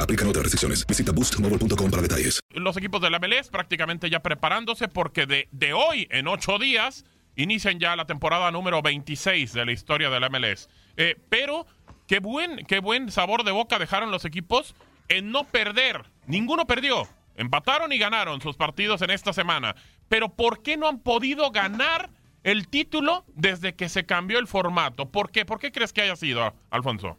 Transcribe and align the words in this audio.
Aplican 0.00 0.28
otras 0.28 0.44
restricciones. 0.44 0.86
Visita 0.86 1.12
boostmobile.com 1.12 1.90
para 1.90 2.02
detalles. 2.02 2.40
Los 2.50 2.76
equipos 2.76 3.00
de 3.00 3.10
la 3.10 3.18
MLS 3.18 3.48
prácticamente 3.50 4.10
ya 4.10 4.20
preparándose 4.20 4.88
porque 4.88 5.26
de, 5.26 5.48
de 5.52 5.72
hoy 5.72 6.08
en 6.10 6.26
ocho 6.26 6.58
días 6.58 7.04
inician 7.36 7.78
ya 7.78 7.94
la 7.94 8.06
temporada 8.06 8.50
número 8.50 8.82
26 8.82 9.52
de 9.52 9.66
la 9.66 9.72
historia 9.72 10.10
de 10.10 10.20
la 10.20 10.28
MLS. 10.28 10.68
Eh, 10.96 11.16
pero 11.28 11.66
qué 12.08 12.18
buen, 12.18 12.64
qué 12.66 12.80
buen 12.80 13.10
sabor 13.10 13.44
de 13.44 13.52
boca 13.52 13.78
dejaron 13.78 14.10
los 14.10 14.24
equipos 14.24 14.74
en 15.08 15.30
no 15.30 15.44
perder. 15.44 16.04
Ninguno 16.26 16.66
perdió. 16.66 17.06
Empataron 17.36 17.92
y 17.92 17.98
ganaron 17.98 18.40
sus 18.40 18.56
partidos 18.56 19.02
en 19.02 19.10
esta 19.10 19.32
semana. 19.32 19.76
Pero 20.08 20.30
¿por 20.30 20.62
qué 20.62 20.76
no 20.76 20.88
han 20.88 21.00
podido 21.00 21.50
ganar 21.50 22.10
el 22.42 22.68
título 22.68 23.24
desde 23.34 23.74
que 23.74 23.88
se 23.88 24.06
cambió 24.06 24.38
el 24.38 24.46
formato? 24.46 25.10
¿Por 25.10 25.30
qué? 25.30 25.44
¿Por 25.44 25.58
qué 25.58 25.70
crees 25.70 25.92
que 25.92 26.02
haya 26.02 26.16
sido, 26.16 26.54
Alfonso? 26.70 27.18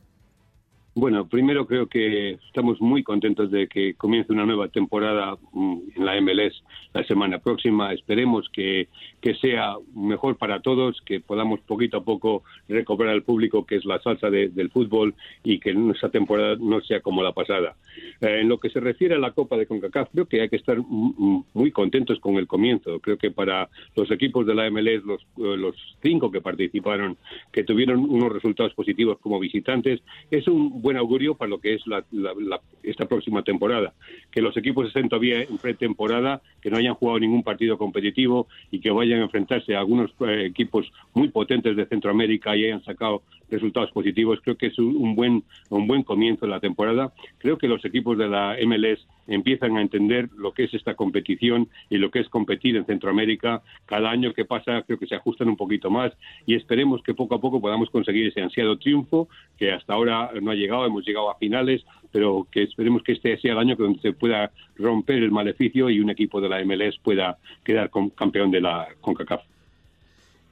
Bueno, 0.99 1.27
primero 1.27 1.67
creo 1.67 1.85
que 1.85 2.31
estamos 2.47 2.81
muy 2.81 3.03
contentos 3.03 3.51
de 3.51 3.67
que 3.67 3.93
comience 3.93 4.33
una 4.33 4.47
nueva 4.47 4.67
temporada 4.69 5.37
mm, 5.53 5.77
en 5.95 6.05
la 6.05 6.19
MLS 6.19 6.63
la 6.91 7.03
semana 7.03 7.37
próxima. 7.37 7.93
Esperemos 7.93 8.49
que, 8.51 8.87
que 9.21 9.35
sea 9.35 9.75
mejor 9.95 10.37
para 10.37 10.59
todos, 10.59 10.99
que 11.05 11.19
podamos 11.19 11.59
poquito 11.59 11.97
a 11.97 12.03
poco 12.03 12.41
recobrar 12.67 13.13
al 13.13 13.21
público, 13.21 13.63
que 13.63 13.75
es 13.75 13.85
la 13.85 13.99
salsa 13.99 14.31
de- 14.31 14.49
del 14.49 14.71
fútbol, 14.71 15.13
y 15.43 15.59
que 15.59 15.71
nuestra 15.71 16.09
temporada 16.09 16.55
no 16.59 16.81
sea 16.81 16.99
como 17.01 17.21
la 17.21 17.31
pasada. 17.31 17.75
Eh, 18.19 18.39
en 18.41 18.49
lo 18.49 18.57
que 18.59 18.71
se 18.71 18.79
refiere 18.79 19.13
a 19.13 19.19
la 19.19 19.33
Copa 19.33 19.55
de 19.55 19.67
CONCACAF, 19.67 20.09
creo 20.11 20.25
que 20.25 20.41
hay 20.41 20.49
que 20.49 20.55
estar 20.55 20.79
muy 20.79 21.71
contentos 21.71 22.19
con 22.19 22.37
el 22.37 22.47
comienzo. 22.47 22.99
Creo 23.01 23.19
que 23.19 23.29
para 23.29 23.69
los 23.95 24.09
equipos 24.09 24.47
de 24.47 24.55
la 24.55 24.65
MLS, 24.71 25.03
los, 25.05 25.21
eh, 25.21 25.57
los 25.57 25.75
cinco 26.01 26.31
que 26.31 26.41
participaron, 26.41 27.17
que 27.53 27.63
tuvieron 27.63 27.99
unos 27.99 28.33
resultados 28.33 28.73
positivos 28.73 29.19
como 29.19 29.39
visitantes, 29.39 30.01
es 30.31 30.47
un 30.47 30.81
buen 30.87 30.95
augurio 30.95 31.35
para 31.35 31.49
lo 31.49 31.59
que 31.59 31.73
es 31.73 31.85
la- 31.85 32.05
la- 32.13 32.33
la- 32.39 32.61
esta 32.81 33.05
próxima 33.07 33.41
temporada. 33.43 33.93
Que 34.31 34.41
los 34.41 34.55
equipos 34.55 34.87
estén 34.87 35.09
todavía 35.09 35.41
en 35.41 35.57
pretemporada, 35.57 36.41
que 36.61 36.69
no 36.69 36.77
hayan 36.77 36.93
jugado 36.93 37.19
ningún 37.19 37.43
partido 37.43 37.77
competitivo 37.77 38.47
y 38.71 38.79
que 38.79 38.89
vayan 38.89 39.19
a 39.19 39.23
enfrentarse 39.23 39.75
a 39.75 39.79
algunos 39.79 40.11
eh, 40.21 40.45
equipos 40.45 40.89
muy 41.13 41.27
potentes 41.27 41.75
de 41.75 41.85
Centroamérica 41.87 42.55
y 42.55 42.63
hayan 42.65 42.83
sacado 42.85 43.21
resultados 43.49 43.91
positivos. 43.91 44.39
Creo 44.43 44.57
que 44.57 44.67
es 44.67 44.79
un, 44.79 45.15
buen 45.15 45.43
un 45.69 45.87
buen 45.87 46.03
comienzo 46.03 46.45
de 46.45 46.51
la 46.51 46.59
temporada. 46.59 47.13
Creo 47.37 47.57
que 47.57 47.67
los 47.67 47.83
equipos 47.85 48.17
de 48.17 48.27
la 48.27 48.57
MLS 48.65 49.05
empiezan 49.27 49.77
a 49.77 49.81
entender 49.81 50.29
lo 50.37 50.53
que 50.53 50.65
es 50.65 50.73
esta 50.73 50.95
competición 50.95 51.67
y 51.89 51.97
lo 51.97 52.11
que 52.11 52.19
es 52.19 52.29
competir 52.29 52.75
en 52.75 52.85
Centroamérica. 52.85 53.61
Cada 53.85 54.09
año 54.09 54.33
que 54.33 54.45
pasa 54.45 54.83
creo 54.83 54.99
que 54.99 55.07
se 55.07 55.15
ajustan 55.15 55.49
un 55.49 55.57
poquito 55.57 55.89
más 55.89 56.13
y 56.45 56.55
esperemos 56.55 57.01
que 57.03 57.13
poco 57.13 57.35
a 57.35 57.41
poco 57.41 57.61
podamos 57.61 57.89
conseguir 57.89 58.27
ese 58.27 58.41
ansiado 58.41 58.77
triunfo 58.77 59.27
que 59.57 59.71
hasta 59.71 59.93
ahora 59.93 60.31
no 60.41 60.51
ha 60.51 60.55
llegado, 60.55 60.85
hemos 60.85 61.05
llegado 61.05 61.29
a 61.29 61.37
finales, 61.37 61.85
pero 62.11 62.47
que 62.51 62.63
esperemos 62.63 63.03
que 63.03 63.13
este 63.13 63.37
sea 63.37 63.53
el 63.53 63.59
año 63.59 63.75
donde 63.75 63.99
se 63.99 64.13
pueda 64.13 64.51
romper 64.75 65.17
el 65.17 65.31
maleficio 65.31 65.89
y 65.89 65.99
un 65.99 66.09
equipo 66.09 66.39
de 66.41 66.49
la 66.49 66.63
MLS 66.63 66.97
pueda 66.99 67.37
quedar 67.63 67.91
campeón 68.15 68.51
de 68.51 68.61
la 68.61 68.87
CONCACAF. 69.01 69.41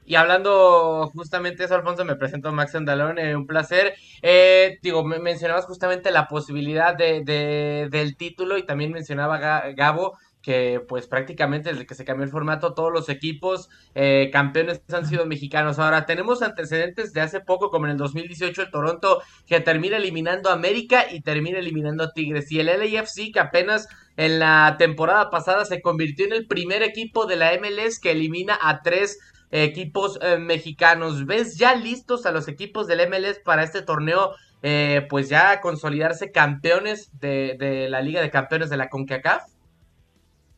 Y 0.06 0.14
hablando 0.14 1.10
justamente 1.14 1.58
de 1.58 1.64
eso, 1.66 1.74
Alfonso, 1.74 2.04
me 2.04 2.14
presento 2.16 2.52
Max 2.52 2.74
Andalón, 2.76 3.18
eh, 3.18 3.34
un 3.34 3.46
placer. 3.46 3.94
Eh, 4.22 4.78
digo, 4.82 5.04
me 5.04 5.18
mencionabas 5.18 5.66
justamente 5.66 6.10
la 6.12 6.28
posibilidad 6.28 6.94
de, 6.94 7.22
de- 7.24 7.88
del 7.90 8.16
título 8.16 8.56
y 8.56 8.64
también 8.64 8.92
mencionaba 8.92 9.38
Ga- 9.40 9.74
Gabo 9.76 10.16
que 10.42 10.80
pues 10.86 11.08
prácticamente 11.08 11.70
desde 11.72 11.86
que 11.86 11.96
se 11.96 12.04
cambió 12.04 12.24
el 12.24 12.30
formato 12.30 12.72
todos 12.72 12.92
los 12.92 13.08
equipos 13.08 13.68
eh, 13.96 14.30
campeones 14.32 14.80
han 14.92 15.04
sido 15.06 15.26
mexicanos. 15.26 15.80
Ahora 15.80 16.06
tenemos 16.06 16.40
antecedentes 16.40 17.12
de 17.12 17.20
hace 17.20 17.40
poco 17.40 17.68
como 17.70 17.86
en 17.86 17.92
el 17.92 17.98
2018 17.98 18.62
el 18.62 18.70
Toronto 18.70 19.20
que 19.48 19.58
termina 19.60 19.96
eliminando 19.96 20.50
a 20.50 20.52
América 20.52 21.06
y 21.10 21.20
termina 21.20 21.58
eliminando 21.58 22.04
a 22.04 22.12
Tigres 22.12 22.52
y 22.52 22.60
el 22.60 22.66
LAFC 22.66 23.32
que 23.32 23.40
apenas 23.40 23.88
en 24.16 24.38
la 24.38 24.76
temporada 24.78 25.30
pasada 25.30 25.64
se 25.64 25.82
convirtió 25.82 26.26
en 26.26 26.32
el 26.32 26.46
primer 26.46 26.84
equipo 26.84 27.26
de 27.26 27.36
la 27.36 27.52
MLS 27.52 27.98
que 27.98 28.12
elimina 28.12 28.56
a 28.62 28.82
tres 28.82 29.18
equipos 29.50 30.18
eh, 30.22 30.38
mexicanos. 30.38 31.26
¿Ves 31.26 31.56
ya 31.56 31.74
listos 31.74 32.26
a 32.26 32.32
los 32.32 32.48
equipos 32.48 32.86
del 32.86 33.08
MLS 33.08 33.38
para 33.38 33.62
este 33.62 33.82
torneo? 33.82 34.34
eh, 34.62 35.06
pues 35.08 35.28
ya 35.28 35.60
consolidarse 35.60 36.32
campeones 36.32 37.10
de, 37.20 37.56
de 37.58 37.88
la 37.88 38.00
Liga 38.02 38.20
de 38.20 38.30
Campeones 38.30 38.70
de 38.70 38.76
la 38.76 38.88
CONCACAF. 38.88 39.44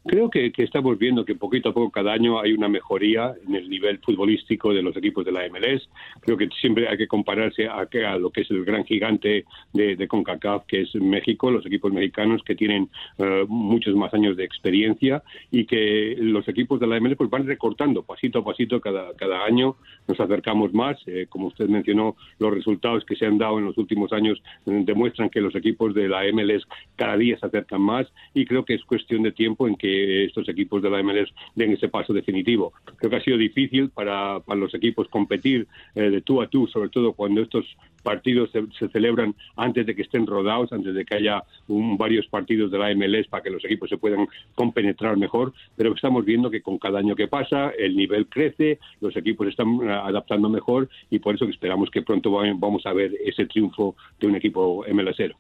Creo 0.09 0.31
que, 0.31 0.51
que 0.53 0.63
estamos 0.63 0.99
viendo 0.99 1.23
que 1.23 1.35
poquito 1.35 1.69
a 1.69 1.75
poco 1.75 1.91
cada 1.91 2.15
año 2.15 2.41
hay 2.41 2.55
una 2.55 2.67
mejoría 2.67 3.35
en 3.47 3.55
el 3.55 3.69
nivel 3.69 3.99
futbolístico 3.99 4.73
de 4.73 4.81
los 4.81 4.97
equipos 4.97 5.23
de 5.23 5.33
la 5.33 5.47
MLS. 5.51 5.87
Creo 6.23 6.39
que 6.39 6.49
siempre 6.63 6.89
hay 6.89 6.97
que 6.97 7.07
compararse 7.07 7.67
a, 7.67 7.81
a 7.81 8.19
lo 8.19 8.31
que 8.31 8.41
es 8.41 8.51
el 8.51 8.65
gran 8.65 8.87
gigante 8.87 9.45
de, 9.75 9.97
de 9.97 10.09
CONCACAF, 10.09 10.65
que 10.65 10.81
es 10.81 10.95
México, 10.95 11.51
los 11.51 11.67
equipos 11.67 11.93
mexicanos 11.93 12.43
que 12.43 12.55
tienen 12.55 12.89
eh, 13.19 13.45
muchos 13.49 13.95
más 13.97 14.15
años 14.15 14.39
de 14.39 14.45
experiencia 14.45 15.23
y 15.51 15.67
que 15.67 16.17
los 16.19 16.49
equipos 16.49 16.81
de 16.81 16.87
la 16.87 16.99
MLS 17.01 17.17
pues 17.17 17.29
van 17.29 17.47
recortando 17.47 18.03
pasito 18.03 18.39
a 18.39 18.45
pasito 18.45 18.81
cada, 18.81 19.15
cada 19.15 19.45
año. 19.45 19.77
Nos 20.07 20.19
acercamos 20.19 20.73
más. 20.73 20.97
Eh, 21.07 21.27
como 21.29 21.49
usted 21.49 21.69
mencionó, 21.69 22.17
los 22.39 22.55
resultados 22.55 23.05
que 23.05 23.15
se 23.15 23.27
han 23.27 23.37
dado 23.37 23.59
en 23.59 23.67
los 23.67 23.77
últimos 23.77 24.11
años 24.15 24.43
eh, 24.65 24.83
demuestran 24.87 25.29
que 25.29 25.43
los 25.43 25.55
equipos 25.55 25.93
de 25.93 26.09
la 26.09 26.23
MLS 26.33 26.67
cada 26.97 27.19
día 27.19 27.39
se 27.39 27.45
acercan 27.45 27.83
más 27.83 28.07
y 28.33 28.47
creo 28.47 28.65
que 28.65 28.73
es 28.73 28.85
cuestión 28.85 29.23
de 29.23 29.33
tiempo 29.33 29.69
en 29.69 29.77
que 29.77 29.98
estos 30.25 30.49
equipos 30.49 30.83
de 30.83 30.91
la 30.91 31.03
MLS 31.03 31.33
den 31.55 31.73
ese 31.73 31.89
paso 31.89 32.13
definitivo. 32.13 32.73
Creo 32.97 33.11
que 33.11 33.17
ha 33.17 33.23
sido 33.23 33.37
difícil 33.37 33.91
para, 33.91 34.41
para 34.41 34.61
los 34.61 34.75
equipos 34.75 35.09
competir 35.09 35.67
eh, 35.95 36.11
de 36.11 36.21
tú 36.21 36.41
a 36.43 36.49
tú, 36.49 36.67
sobre 36.67 36.89
todo 36.89 37.13
cuando 37.13 37.43
estos 37.43 37.65
partidos 38.03 38.51
se, 38.51 38.65
se, 38.79 38.89
celebran 38.89 39.35
antes 39.57 39.85
de 39.87 39.95
que 39.95 40.03
estén 40.03 40.27
rodados, 40.27 40.73
antes 40.73 40.95
de 40.95 41.05
que 41.05 41.15
haya 41.15 41.43
un, 41.67 41.99
varios 41.99 42.27
partidos 42.27 42.71
de 42.71 42.79
la 42.79 42.95
MLS 42.95 43.27
para 43.29 43.43
que 43.43 43.51
los 43.51 43.65
equipos 43.65 43.89
se 43.89 43.99
puedan 43.99 44.27
compenetrar 44.55 45.17
mejor, 45.17 45.53
pero 45.77 45.95
estamos 45.95 46.25
viendo 46.25 46.51
que 46.51 46.63
con 46.63 46.79
cada 46.79 47.01
año 47.01 47.17
que 47.17 47.29
pasa 47.29 47.71
el 47.79 47.97
nivel 47.97 48.27
crece, 48.27 48.79
los 49.01 49.17
equipos 49.17 49.49
están 49.49 49.81
eh, 49.83 49.91
adaptando 49.91 50.49
mejor 50.49 50.89
y 51.11 51.19
por 51.19 51.35
eso 51.35 51.45
esperamos 51.47 51.91
que 51.91 52.03
pronto 52.03 52.31
vamos 52.31 52.87
a 52.87 52.93
ver 52.93 53.13
ese 53.25 53.47
triunfo 53.47 53.97
de 54.21 54.27
un 54.27 54.37
equipo 54.37 54.85
MLSero. 54.91 55.37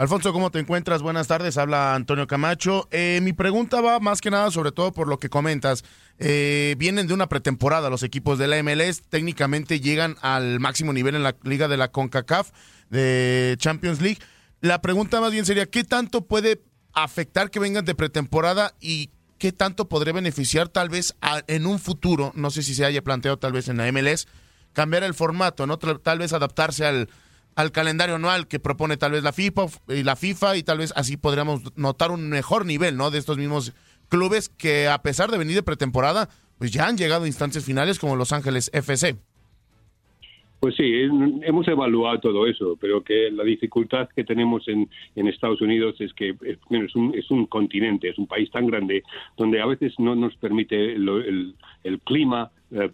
Alfonso, 0.00 0.32
¿cómo 0.32 0.50
te 0.50 0.58
encuentras? 0.58 1.02
Buenas 1.02 1.26
tardes, 1.26 1.58
habla 1.58 1.94
Antonio 1.94 2.26
Camacho. 2.26 2.88
Eh, 2.90 3.20
mi 3.22 3.34
pregunta 3.34 3.82
va 3.82 4.00
más 4.00 4.22
que 4.22 4.30
nada, 4.30 4.50
sobre 4.50 4.72
todo 4.72 4.92
por 4.92 5.08
lo 5.08 5.18
que 5.18 5.28
comentas. 5.28 5.84
Eh, 6.18 6.74
vienen 6.78 7.06
de 7.06 7.12
una 7.12 7.28
pretemporada 7.28 7.90
los 7.90 8.02
equipos 8.02 8.38
de 8.38 8.48
la 8.48 8.62
MLS, 8.62 9.02
técnicamente 9.10 9.78
llegan 9.78 10.16
al 10.22 10.58
máximo 10.58 10.94
nivel 10.94 11.16
en 11.16 11.22
la 11.22 11.36
liga 11.42 11.68
de 11.68 11.76
la 11.76 11.88
CONCACAF, 11.88 12.50
de 12.88 13.56
Champions 13.58 14.00
League. 14.00 14.20
La 14.62 14.80
pregunta 14.80 15.20
más 15.20 15.32
bien 15.32 15.44
sería, 15.44 15.66
¿qué 15.66 15.84
tanto 15.84 16.24
puede 16.24 16.62
afectar 16.94 17.50
que 17.50 17.60
vengan 17.60 17.84
de 17.84 17.94
pretemporada 17.94 18.72
y 18.80 19.10
qué 19.36 19.52
tanto 19.52 19.90
podría 19.90 20.14
beneficiar 20.14 20.70
tal 20.70 20.88
vez 20.88 21.14
en 21.46 21.66
un 21.66 21.78
futuro, 21.78 22.32
no 22.34 22.50
sé 22.50 22.62
si 22.62 22.74
se 22.74 22.86
haya 22.86 23.04
planteado 23.04 23.38
tal 23.38 23.52
vez 23.52 23.68
en 23.68 23.76
la 23.76 23.92
MLS, 23.92 24.28
cambiar 24.72 25.02
el 25.02 25.12
formato, 25.12 25.66
¿no? 25.66 25.76
Tal 25.76 26.18
vez 26.18 26.32
adaptarse 26.32 26.86
al 26.86 27.10
al 27.60 27.72
calendario 27.72 28.16
anual 28.16 28.48
que 28.48 28.58
propone 28.58 28.96
tal 28.96 29.12
vez 29.12 29.22
la 29.22 29.32
FIFA 29.32 29.66
y 29.88 30.02
la 30.02 30.16
FIFA 30.16 30.56
y 30.56 30.62
tal 30.62 30.78
vez 30.78 30.92
así 30.96 31.16
podríamos 31.16 31.76
notar 31.76 32.10
un 32.10 32.28
mejor 32.30 32.64
nivel, 32.64 32.96
¿no? 32.96 33.10
De 33.10 33.18
estos 33.18 33.36
mismos 33.36 33.74
clubes 34.08 34.48
que 34.48 34.88
a 34.88 35.02
pesar 35.02 35.30
de 35.30 35.38
venir 35.38 35.54
de 35.54 35.62
pretemporada, 35.62 36.28
pues 36.58 36.70
ya 36.70 36.86
han 36.86 36.96
llegado 36.96 37.24
a 37.24 37.26
instancias 37.26 37.64
finales 37.64 37.98
como 37.98 38.16
Los 38.16 38.32
Ángeles 38.32 38.70
FC. 38.72 39.16
Pues 40.58 40.74
sí, 40.76 40.84
hemos 41.42 41.66
evaluado 41.68 42.20
todo 42.20 42.46
eso, 42.46 42.76
pero 42.78 43.02
que 43.02 43.30
la 43.30 43.44
dificultad 43.44 44.08
que 44.14 44.24
tenemos 44.24 44.68
en, 44.68 44.90
en 45.16 45.28
Estados 45.28 45.62
Unidos 45.62 45.96
es 46.00 46.12
que 46.12 46.34
es, 46.42 46.94
un, 46.94 47.14
es 47.14 47.30
un 47.30 47.46
continente, 47.46 48.10
es 48.10 48.18
un 48.18 48.26
país 48.26 48.50
tan 48.50 48.66
grande 48.66 49.02
donde 49.38 49.60
a 49.62 49.66
veces 49.66 49.94
no 49.98 50.14
nos 50.14 50.36
permite 50.36 50.92
el, 50.92 51.54
el 51.82 52.00
clima 52.00 52.50
eh, 52.72 52.90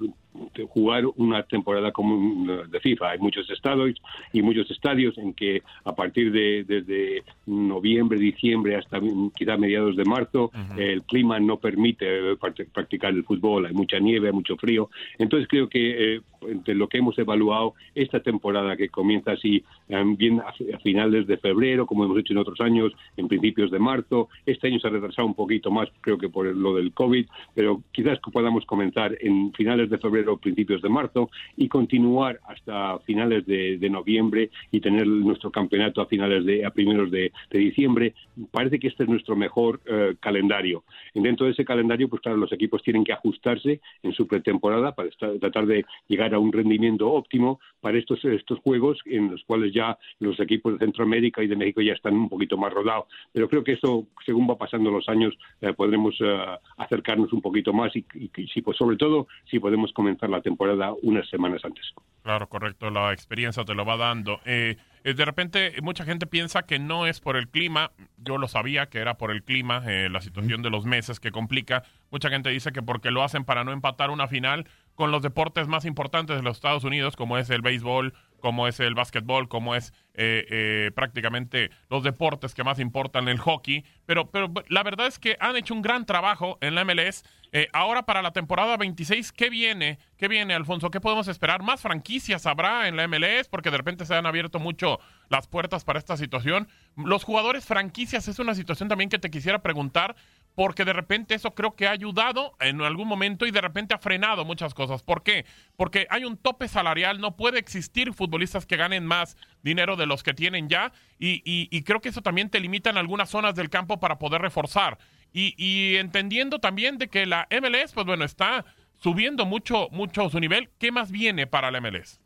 jugar 0.68 1.04
una 1.16 1.42
temporada 1.44 1.92
como 1.92 2.52
de 2.66 2.80
FIFA. 2.80 3.10
Hay 3.10 3.18
muchos 3.18 3.48
estados 3.50 3.90
y 4.32 4.42
muchos 4.42 4.70
estadios 4.70 5.16
en 5.18 5.34
que 5.34 5.62
a 5.84 5.94
partir 5.94 6.32
de 6.32 6.64
desde 6.64 7.22
noviembre, 7.46 8.18
diciembre 8.18 8.76
hasta 8.76 9.00
quizá 9.34 9.56
mediados 9.56 9.96
de 9.96 10.04
marzo 10.04 10.50
el 10.76 11.02
clima 11.02 11.38
no 11.40 11.58
permite 11.58 12.36
practicar 12.72 13.12
el 13.12 13.24
fútbol. 13.24 13.66
Hay 13.66 13.72
mucha 13.72 13.98
nieve, 13.98 14.28
hay 14.28 14.34
mucho 14.34 14.56
frío. 14.56 14.90
Entonces 15.18 15.48
creo 15.48 15.68
que 15.68 16.16
eh, 16.16 16.20
entre 16.48 16.74
lo 16.74 16.88
que 16.88 16.98
hemos 16.98 17.18
evaluado 17.18 17.74
esta 17.94 18.20
temporada 18.20 18.76
que 18.76 18.88
comienza 18.88 19.32
así 19.32 19.64
em, 19.88 20.16
bien 20.16 20.40
a, 20.40 20.52
finales 20.78 21.26
de 21.26 21.36
febrero, 21.38 21.86
como 21.86 22.04
hemos 22.04 22.18
hecho 22.18 22.32
en 22.32 22.38
otros 22.38 22.60
años, 22.60 22.92
en 23.16 23.28
principios 23.28 23.70
de 23.70 23.78
marzo. 23.78 24.28
Este 24.44 24.68
año 24.68 24.78
se 24.78 24.88
ha 24.88 24.90
retrasado 24.90 25.26
un 25.26 25.34
poquito 25.34 25.70
más, 25.70 25.88
creo 26.00 26.18
que 26.18 26.28
por 26.28 26.46
lo 26.46 26.74
del 26.74 26.92
COVID, 26.92 27.26
pero 27.54 27.82
quizás 27.92 28.18
podamos 28.32 28.64
comenzar 28.66 29.16
en 29.20 29.52
finales 29.52 29.90
de 29.90 29.98
febrero 29.98 30.25
o 30.28 30.36
principios 30.36 30.82
de 30.82 30.88
marzo 30.88 31.30
y 31.56 31.68
continuar 31.68 32.40
hasta 32.46 32.98
finales 33.00 33.46
de, 33.46 33.86
noviembre 33.90 34.50
y 34.72 34.80
tener 34.80 35.06
nuestro 35.06 35.50
campeonato 35.52 36.00
a 36.00 36.06
finales 36.06 36.44
de 36.44 36.66
a 36.66 36.70
primeros 36.70 37.10
de, 37.10 37.32
diciembre. 37.50 38.14
Parece 38.50 38.78
que 38.78 38.88
este 38.88 39.04
es 39.04 39.08
nuestro 39.08 39.36
mejor 39.36 39.80
eh, 39.86 40.16
calendario. 40.20 40.84
Y 41.14 41.20
dentro 41.20 41.46
de 41.46 41.52
ese 41.52 41.64
calendario, 41.64 42.08
pues 42.08 42.20
claro, 42.20 42.36
los 42.36 42.52
equipos 42.52 42.82
tienen 42.82 43.04
que 43.04 43.12
ajustarse 43.12 43.80
en 44.02 44.12
su 44.12 44.26
pretemporada 44.26 44.94
para 44.94 45.08
tratar 45.40 45.66
de 45.66 45.84
llegar 46.08 46.34
a 46.34 46.38
un 46.38 46.52
rendimiento 46.52 47.10
óptimo 47.10 47.60
para 47.80 47.98
estos 47.98 48.24
estos 48.24 48.58
juegos 48.60 48.98
en 49.06 49.30
los 49.30 49.42
cuales 49.44 49.72
ya 49.72 49.98
los 50.18 50.38
equipos 50.40 50.74
de 50.74 50.84
Centroamérica 50.84 51.42
y 51.42 51.46
de 51.46 51.56
México 51.56 51.80
ya 51.80 51.92
están 51.92 52.14
un 52.14 52.28
poquito 52.28 52.56
más 52.56 52.72
rodados. 52.72 53.06
Pero 53.32 53.48
creo 53.48 53.64
que 53.64 53.72
eso, 53.72 54.06
según 54.24 54.48
va 54.48 54.56
pasando 54.56 54.90
los 54.90 55.08
años, 55.08 55.36
eh, 55.60 55.72
podremos 55.72 56.16
eh, 56.20 56.38
acercarnos 56.76 57.32
un 57.32 57.40
poquito 57.40 57.72
más 57.72 57.94
y, 57.94 58.04
y, 58.14 58.62
pues 58.62 58.76
sobre 58.76 58.96
todo 58.96 59.26
si 59.50 59.58
podemos 59.58 59.92
comenzar 59.92 60.15
la 60.22 60.40
temporada 60.40 60.92
unas 61.02 61.28
semanas 61.28 61.64
antes. 61.64 61.84
Claro, 62.22 62.48
correcto, 62.48 62.90
la 62.90 63.12
experiencia 63.12 63.64
te 63.64 63.74
lo 63.74 63.84
va 63.84 63.96
dando. 63.96 64.40
Eh, 64.44 64.76
eh, 65.06 65.14
de 65.14 65.24
repente, 65.24 65.72
mucha 65.80 66.04
gente 66.04 66.26
piensa 66.26 66.64
que 66.64 66.80
no 66.80 67.06
es 67.06 67.20
por 67.20 67.36
el 67.36 67.46
clima. 67.46 67.92
Yo 68.16 68.38
lo 68.38 68.48
sabía 68.48 68.86
que 68.86 68.98
era 68.98 69.16
por 69.16 69.30
el 69.30 69.44
clima, 69.44 69.84
eh, 69.86 70.08
la 70.10 70.20
situación 70.20 70.62
de 70.62 70.70
los 70.70 70.84
meses 70.84 71.20
que 71.20 71.30
complica. 71.30 71.84
Mucha 72.10 72.28
gente 72.28 72.50
dice 72.50 72.72
que 72.72 72.82
porque 72.82 73.12
lo 73.12 73.22
hacen 73.22 73.44
para 73.44 73.62
no 73.62 73.70
empatar 73.70 74.10
una 74.10 74.26
final 74.26 74.66
con 74.96 75.12
los 75.12 75.22
deportes 75.22 75.68
más 75.68 75.84
importantes 75.84 76.34
de 76.34 76.42
los 76.42 76.56
Estados 76.56 76.82
Unidos, 76.82 77.14
como 77.14 77.38
es 77.38 77.48
el 77.50 77.62
béisbol, 77.62 78.14
como 78.40 78.66
es 78.66 78.80
el 78.80 78.96
básquetbol, 78.96 79.48
como 79.48 79.76
es 79.76 79.92
eh, 80.14 80.90
prácticamente 80.96 81.70
los 81.88 82.02
deportes 82.02 82.54
que 82.54 82.64
más 82.64 82.80
importan, 82.80 83.28
el 83.28 83.38
hockey. 83.38 83.84
Pero, 84.06 84.32
pero 84.32 84.52
la 84.68 84.82
verdad 84.82 85.06
es 85.06 85.20
que 85.20 85.36
han 85.38 85.54
hecho 85.54 85.74
un 85.74 85.82
gran 85.82 86.06
trabajo 86.06 86.58
en 86.60 86.74
la 86.74 86.84
MLS. 86.84 87.22
Eh, 87.58 87.70
ahora 87.72 88.02
para 88.02 88.20
la 88.20 88.32
temporada 88.32 88.76
26, 88.76 89.32
¿qué 89.32 89.48
viene? 89.48 89.98
¿Qué 90.18 90.28
viene, 90.28 90.52
Alfonso? 90.52 90.90
¿Qué 90.90 91.00
podemos 91.00 91.26
esperar? 91.26 91.62
¿Más 91.62 91.80
franquicias 91.80 92.44
habrá 92.44 92.86
en 92.86 92.96
la 92.96 93.08
MLS? 93.08 93.48
Porque 93.48 93.70
de 93.70 93.78
repente 93.78 94.04
se 94.04 94.14
han 94.14 94.26
abierto 94.26 94.58
mucho 94.58 95.00
las 95.30 95.46
puertas 95.46 95.82
para 95.82 95.98
esta 95.98 96.18
situación. 96.18 96.68
Los 96.96 97.24
jugadores 97.24 97.64
franquicias 97.64 98.28
es 98.28 98.38
una 98.38 98.54
situación 98.54 98.90
también 98.90 99.08
que 99.08 99.18
te 99.18 99.30
quisiera 99.30 99.62
preguntar, 99.62 100.16
porque 100.54 100.84
de 100.84 100.92
repente 100.94 101.34
eso 101.34 101.54
creo 101.54 101.76
que 101.76 101.86
ha 101.86 101.92
ayudado 101.92 102.56
en 102.60 102.80
algún 102.80 103.08
momento 103.08 103.46
y 103.46 103.50
de 103.50 103.60
repente 103.60 103.94
ha 103.94 103.98
frenado 103.98 104.44
muchas 104.44 104.74
cosas. 104.74 105.02
¿Por 105.02 105.22
qué? 105.22 105.44
Porque 105.76 106.06
hay 106.10 106.24
un 106.24 106.36
tope 106.36 106.68
salarial, 106.68 107.20
no 107.20 107.36
puede 107.36 107.58
existir 107.58 108.12
futbolistas 108.14 108.66
que 108.66 108.76
ganen 108.76 109.06
más 109.06 109.36
dinero 109.62 109.96
de 109.96 110.06
los 110.06 110.22
que 110.22 110.34
tienen 110.34 110.68
ya 110.68 110.92
y, 111.18 111.82
creo 111.82 112.00
que 112.00 112.08
eso 112.08 112.22
también 112.22 112.50
te 112.50 112.60
limita 112.60 112.90
en 112.90 112.96
algunas 112.96 113.30
zonas 113.30 113.54
del 113.54 113.70
campo 113.70 114.00
para 114.00 114.18
poder 114.18 114.40
reforzar. 114.42 114.98
Y, 115.38 115.54
y 115.58 115.96
entendiendo 115.96 116.60
también 116.60 116.96
de 116.96 117.08
que 117.08 117.26
la 117.26 117.46
MLS, 117.50 117.92
pues 117.92 118.06
bueno, 118.06 118.24
está 118.24 118.64
subiendo 118.96 119.44
mucho, 119.44 119.88
mucho 119.90 120.30
su 120.30 120.40
nivel, 120.40 120.70
¿qué 120.78 120.90
más 120.90 121.10
viene 121.10 121.46
para 121.46 121.70
la 121.70 121.82
MLS? 121.82 122.22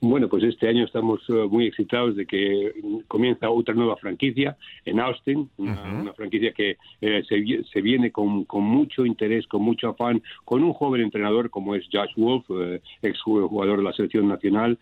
Bueno, 0.00 0.28
pues 0.28 0.44
este 0.44 0.68
año 0.68 0.84
estamos 0.84 1.20
eh, 1.28 1.32
muy 1.50 1.66
excitados 1.66 2.14
de 2.14 2.24
que 2.24 2.72
comienza 3.08 3.50
otra 3.50 3.74
nueva 3.74 3.96
franquicia 3.96 4.56
en 4.84 5.00
Austin, 5.00 5.50
una, 5.56 6.12
franquicia 6.12 6.52
que 6.52 6.76
eh, 7.00 7.24
se, 7.26 7.80
viene 7.80 8.12
con, 8.12 8.46
mucho 8.48 9.04
interés, 9.04 9.48
con 9.48 9.62
mucho 9.62 9.88
afán, 9.88 10.22
con 10.44 10.62
un 10.62 10.72
joven 10.72 11.00
entrenador 11.00 11.50
como 11.50 11.74
es 11.74 11.84
Josh 11.92 12.12
Wolf, 12.16 12.44
eh, 12.50 12.80
ex 13.02 13.20
jugador 13.22 13.78
de 13.78 13.82
la 13.82 13.92
selección 13.92 14.28
nacional. 14.28 14.78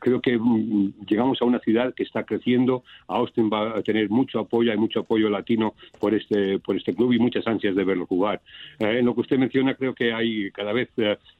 creo 0.00 0.22
que 0.22 0.38
mm, 0.38 0.94
llegamos 1.06 1.42
a 1.42 1.44
una 1.44 1.58
ciudad 1.58 1.92
que 1.92 2.04
está 2.04 2.24
creciendo. 2.24 2.84
Austin 3.08 3.50
va 3.52 3.76
a 3.76 3.82
tener 3.82 4.08
mucho 4.08 4.38
apoyo, 4.38 4.72
hay 4.72 4.78
mucho 4.78 5.00
apoyo 5.00 5.28
latino 5.28 5.74
por 6.00 6.14
este 6.14 6.58
por 6.58 6.74
este 6.76 6.94
club 6.94 7.12
y 7.12 7.18
muchas 7.18 7.46
ansias 7.46 7.76
de 7.76 7.84
verlo 7.84 8.06
jugar. 8.06 8.40
en 8.78 9.04
lo 9.04 9.14
que 9.14 9.20
usted 9.20 9.38
menciona, 9.38 9.74
creo 9.74 9.94
que 9.94 10.14
hay 10.14 10.50
cada 10.52 10.72
vez 10.72 10.88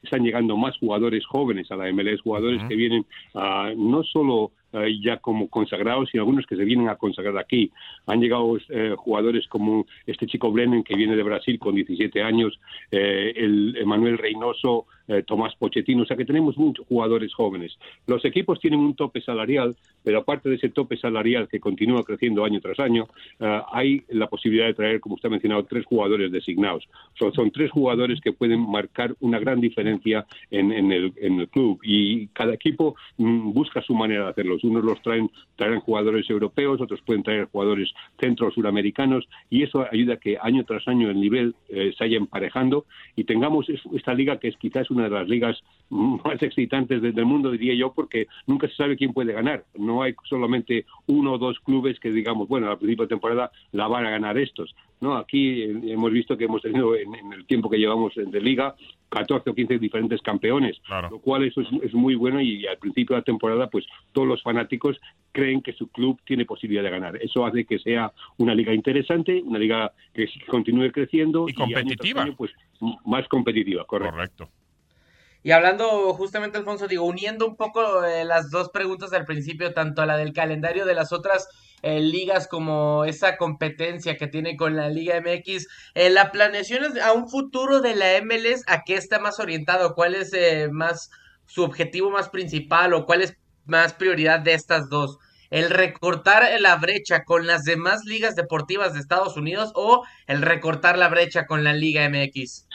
están 0.03 0.23
llegando 0.23 0.55
más 0.57 0.77
jugadores 0.77 1.25
jóvenes 1.25 1.71
a 1.71 1.75
la 1.75 1.91
MLS, 1.91 2.21
jugadores 2.21 2.66
que 2.67 2.75
vienen 2.75 3.05
uh, 3.33 3.75
no 3.75 4.03
solo 4.03 4.51
Eh, 4.73 4.99
ya 5.01 5.15
como 5.17 5.47
consagrados 5.47 6.09
y 6.13 6.17
algunos 6.17 6.45
que 6.45 6.57
se 6.57 6.65
vienen 6.65 6.89
a 6.89 6.97
consagrar 6.97 7.37
aquí. 7.37 7.71
Han 8.05 8.19
llegado 8.19 8.57
eh, 8.67 8.95
jugadores 8.97 9.47
como 9.47 9.85
este 10.05 10.27
chico 10.27 10.51
Brennan 10.51 10.83
que 10.83 10.93
viene 10.93 11.15
de 11.15 11.23
Brasil 11.23 11.57
con 11.57 11.73
17 11.73 12.21
años, 12.21 12.59
eh, 12.91 13.31
el 13.33 13.77
Emanuel 13.77 14.17
Reynoso, 14.17 14.85
Tomás 15.25 15.55
Pochettino, 15.55 16.03
o 16.03 16.05
sea 16.05 16.17
que 16.17 16.25
tenemos 16.25 16.57
muchos 16.57 16.85
jugadores 16.85 17.33
jóvenes. 17.33 17.79
Los 18.07 18.25
equipos 18.25 18.59
tienen 18.59 18.81
un 18.81 18.93
tope 18.93 19.21
salarial, 19.21 19.73
pero 20.03 20.17
aparte 20.17 20.49
de 20.49 20.55
ese 20.55 20.67
tope 20.67 20.97
salarial 20.97 21.47
que 21.47 21.61
continúa 21.61 22.03
creciendo 22.03 22.43
año 22.43 22.59
tras 22.59 22.77
año, 22.81 23.07
hay 23.71 24.03
la 24.09 24.27
posibilidad 24.27 24.65
de 24.65 24.73
traer, 24.73 24.99
como 24.99 25.15
usted 25.15 25.27
ha 25.27 25.31
mencionado, 25.31 25.63
tres 25.63 25.85
jugadores 25.85 26.29
designados. 26.29 26.89
Son, 27.17 27.51
tres 27.51 27.71
jugadores 27.71 28.19
que 28.19 28.33
pueden 28.33 28.69
marcar 28.69 29.15
una 29.21 29.39
gran 29.39 29.61
diferencia 29.61 30.25
en, 30.51 30.73
en 30.73 30.91
el 30.91 31.47
club 31.47 31.79
y 31.83 32.27
cada 32.27 32.53
equipo 32.53 32.97
mm, 33.15 33.53
busca 33.53 33.81
su 33.81 33.95
manera 33.95 34.25
de 34.25 34.31
hacerlo 34.31 34.56
unos 34.63 34.83
los 34.83 35.01
traen, 35.01 35.29
traen 35.55 35.79
jugadores 35.79 36.29
europeos, 36.29 36.81
otros 36.81 37.01
pueden 37.01 37.23
traer 37.23 37.45
jugadores 37.45 37.91
centro 38.19 38.51
suramericanos 38.51 39.27
y 39.49 39.63
eso 39.63 39.85
ayuda 39.91 40.15
a 40.15 40.17
que 40.17 40.37
año 40.41 40.63
tras 40.65 40.87
año 40.87 41.09
el 41.09 41.19
nivel 41.19 41.55
eh, 41.69 41.93
se 41.97 42.03
vaya 42.03 42.17
emparejando 42.17 42.85
y 43.15 43.23
tengamos 43.23 43.67
esta 43.69 44.13
liga 44.13 44.39
que 44.39 44.49
es 44.49 44.57
quizás 44.57 44.89
una 44.91 45.03
de 45.03 45.09
las 45.09 45.27
ligas 45.27 45.61
más 45.89 46.41
excitantes 46.41 47.01
del 47.01 47.25
mundo, 47.25 47.51
diría 47.51 47.73
yo, 47.75 47.93
porque 47.93 48.27
nunca 48.45 48.67
se 48.67 48.75
sabe 48.75 48.97
quién 48.97 49.13
puede 49.13 49.33
ganar. 49.33 49.63
No 49.77 50.03
hay 50.03 50.15
solamente 50.29 50.85
uno 51.07 51.33
o 51.33 51.37
dos 51.37 51.59
clubes 51.59 51.99
que 51.99 52.11
digamos, 52.11 52.47
bueno, 52.47 52.69
al 52.69 52.77
principio 52.77 53.05
de 53.05 53.09
temporada 53.09 53.51
la 53.71 53.87
van 53.87 54.05
a 54.05 54.09
ganar 54.09 54.37
estos. 54.37 54.75
No, 54.99 55.15
aquí 55.15 55.61
eh, 55.61 55.79
hemos 55.85 56.11
visto 56.11 56.37
que 56.37 56.45
hemos 56.45 56.61
tenido 56.61 56.95
en, 56.95 57.13
el 57.31 57.45
tiempo 57.45 57.69
que 57.69 57.77
llevamos 57.77 58.13
de 58.15 58.41
liga 58.41 58.75
14 59.09 59.49
o 59.49 59.55
15 59.55 59.79
diferentes 59.79 60.21
campeones, 60.21 60.81
lo 61.09 61.19
cual 61.19 61.45
eso 61.45 61.61
es, 61.61 61.93
muy 61.93 62.15
bueno 62.15 62.41
y, 62.41 62.65
al 62.67 62.77
principio 62.77 63.15
de 63.15 63.21
la 63.21 63.25
temporada 63.25 63.69
pues 63.69 63.85
todos 64.11 64.27
los 64.27 64.43
fanáticos 64.43 64.99
creen 65.31 65.61
que 65.61 65.73
su 65.73 65.87
club 65.87 66.19
tiene 66.25 66.45
posibilidad 66.45 66.83
de 66.83 66.89
ganar. 66.89 67.15
Eso 67.17 67.45
hace 67.45 67.65
que 67.65 67.79
sea 67.79 68.11
una 68.37 68.53
liga 68.53 68.73
interesante, 68.73 69.41
una 69.45 69.59
liga 69.59 69.93
que 70.13 70.27
continúe 70.47 70.91
creciendo 70.91 71.47
y 71.47 71.53
competitiva. 71.53 71.89
año 71.89 71.95
tras 71.97 72.25
año, 72.25 72.35
pues 72.35 72.51
más 73.05 73.27
competitiva, 73.27 73.85
correcto. 73.85 74.15
Correcto. 74.15 74.49
Y 75.43 75.51
hablando 75.51 76.13
justamente, 76.13 76.57
Alfonso, 76.57 76.87
digo, 76.87 77.05
uniendo 77.05 77.47
un 77.47 77.55
poco 77.55 78.03
eh, 78.03 78.25
las 78.25 78.49
dos 78.49 78.69
preguntas 78.69 79.13
al 79.13 79.25
principio, 79.25 79.73
tanto 79.73 80.05
la 80.05 80.17
del 80.17 80.33
calendario 80.33 80.85
de 80.85 80.93
las 80.93 81.13
otras 81.13 81.47
ligas 81.83 82.47
como 82.47 83.05
esa 83.05 83.37
competencia 83.37 84.17
que 84.17 84.27
tiene 84.27 84.55
con 84.55 84.75
la 84.75 84.89
Liga 84.89 85.21
MX, 85.21 85.67
eh, 85.95 86.09
la 86.09 86.31
planeación 86.31 86.83
es 86.85 87.01
a 87.01 87.13
un 87.13 87.29
futuro 87.29 87.81
de 87.81 87.95
la 87.95 88.21
MLS, 88.21 88.63
¿a 88.67 88.83
qué 88.83 88.95
está 88.95 89.19
más 89.19 89.39
orientado? 89.39 89.93
¿Cuál 89.95 90.15
es 90.15 90.33
eh, 90.33 90.69
más 90.71 91.11
su 91.45 91.63
objetivo 91.63 92.09
más 92.09 92.29
principal 92.29 92.93
o 92.93 93.05
cuál 93.05 93.21
es 93.21 93.37
más 93.65 93.93
prioridad 93.93 94.39
de 94.39 94.53
estas 94.53 94.89
dos? 94.89 95.17
¿El 95.49 95.69
recortar 95.69 96.43
la 96.59 96.75
brecha 96.75 97.23
con 97.23 97.47
las 97.47 97.63
demás 97.63 98.03
ligas 98.05 98.35
deportivas 98.35 98.93
de 98.93 98.99
Estados 98.99 99.37
Unidos 99.37 99.71
o 99.75 100.03
el 100.27 100.41
recortar 100.41 100.97
la 100.97 101.07
brecha 101.07 101.45
con 101.45 101.63
la 101.63 101.73
Liga 101.73 102.09
MX? 102.09 102.67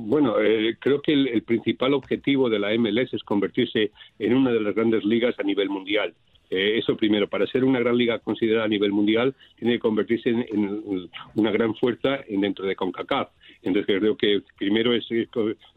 Bueno, 0.00 0.40
eh, 0.40 0.76
creo 0.78 1.02
que 1.02 1.12
el, 1.12 1.42
principal 1.42 1.92
objetivo 1.92 2.48
de 2.48 2.60
la 2.60 2.72
MLS 2.78 3.12
es 3.12 3.22
convertirse 3.24 3.90
en 4.20 4.32
una 4.32 4.52
de 4.52 4.60
las 4.60 4.74
grandes 4.76 5.04
ligas 5.04 5.34
a 5.40 5.42
nivel 5.42 5.68
mundial. 5.68 6.14
Eh, 6.50 6.78
eso 6.78 6.96
primero, 6.96 7.28
para 7.28 7.46
ser 7.46 7.64
una 7.64 7.78
gran 7.78 7.96
liga 7.96 8.18
considerada 8.18 8.64
a 8.64 8.68
nivel 8.68 8.92
mundial, 8.92 9.34
tiene 9.58 9.74
que 9.74 9.80
convertirse 9.80 10.30
en, 10.30 11.10
una 11.34 11.50
gran 11.50 11.74
fuerza 11.74 12.20
en, 12.26 12.40
dentro 12.40 12.66
de 12.66 12.76
CONCACAF. 12.76 13.28
Entonces 13.62 13.98
creo 13.98 14.16
que 14.16 14.42
primero 14.56 14.94
es, 14.94 15.06
es 15.10 15.28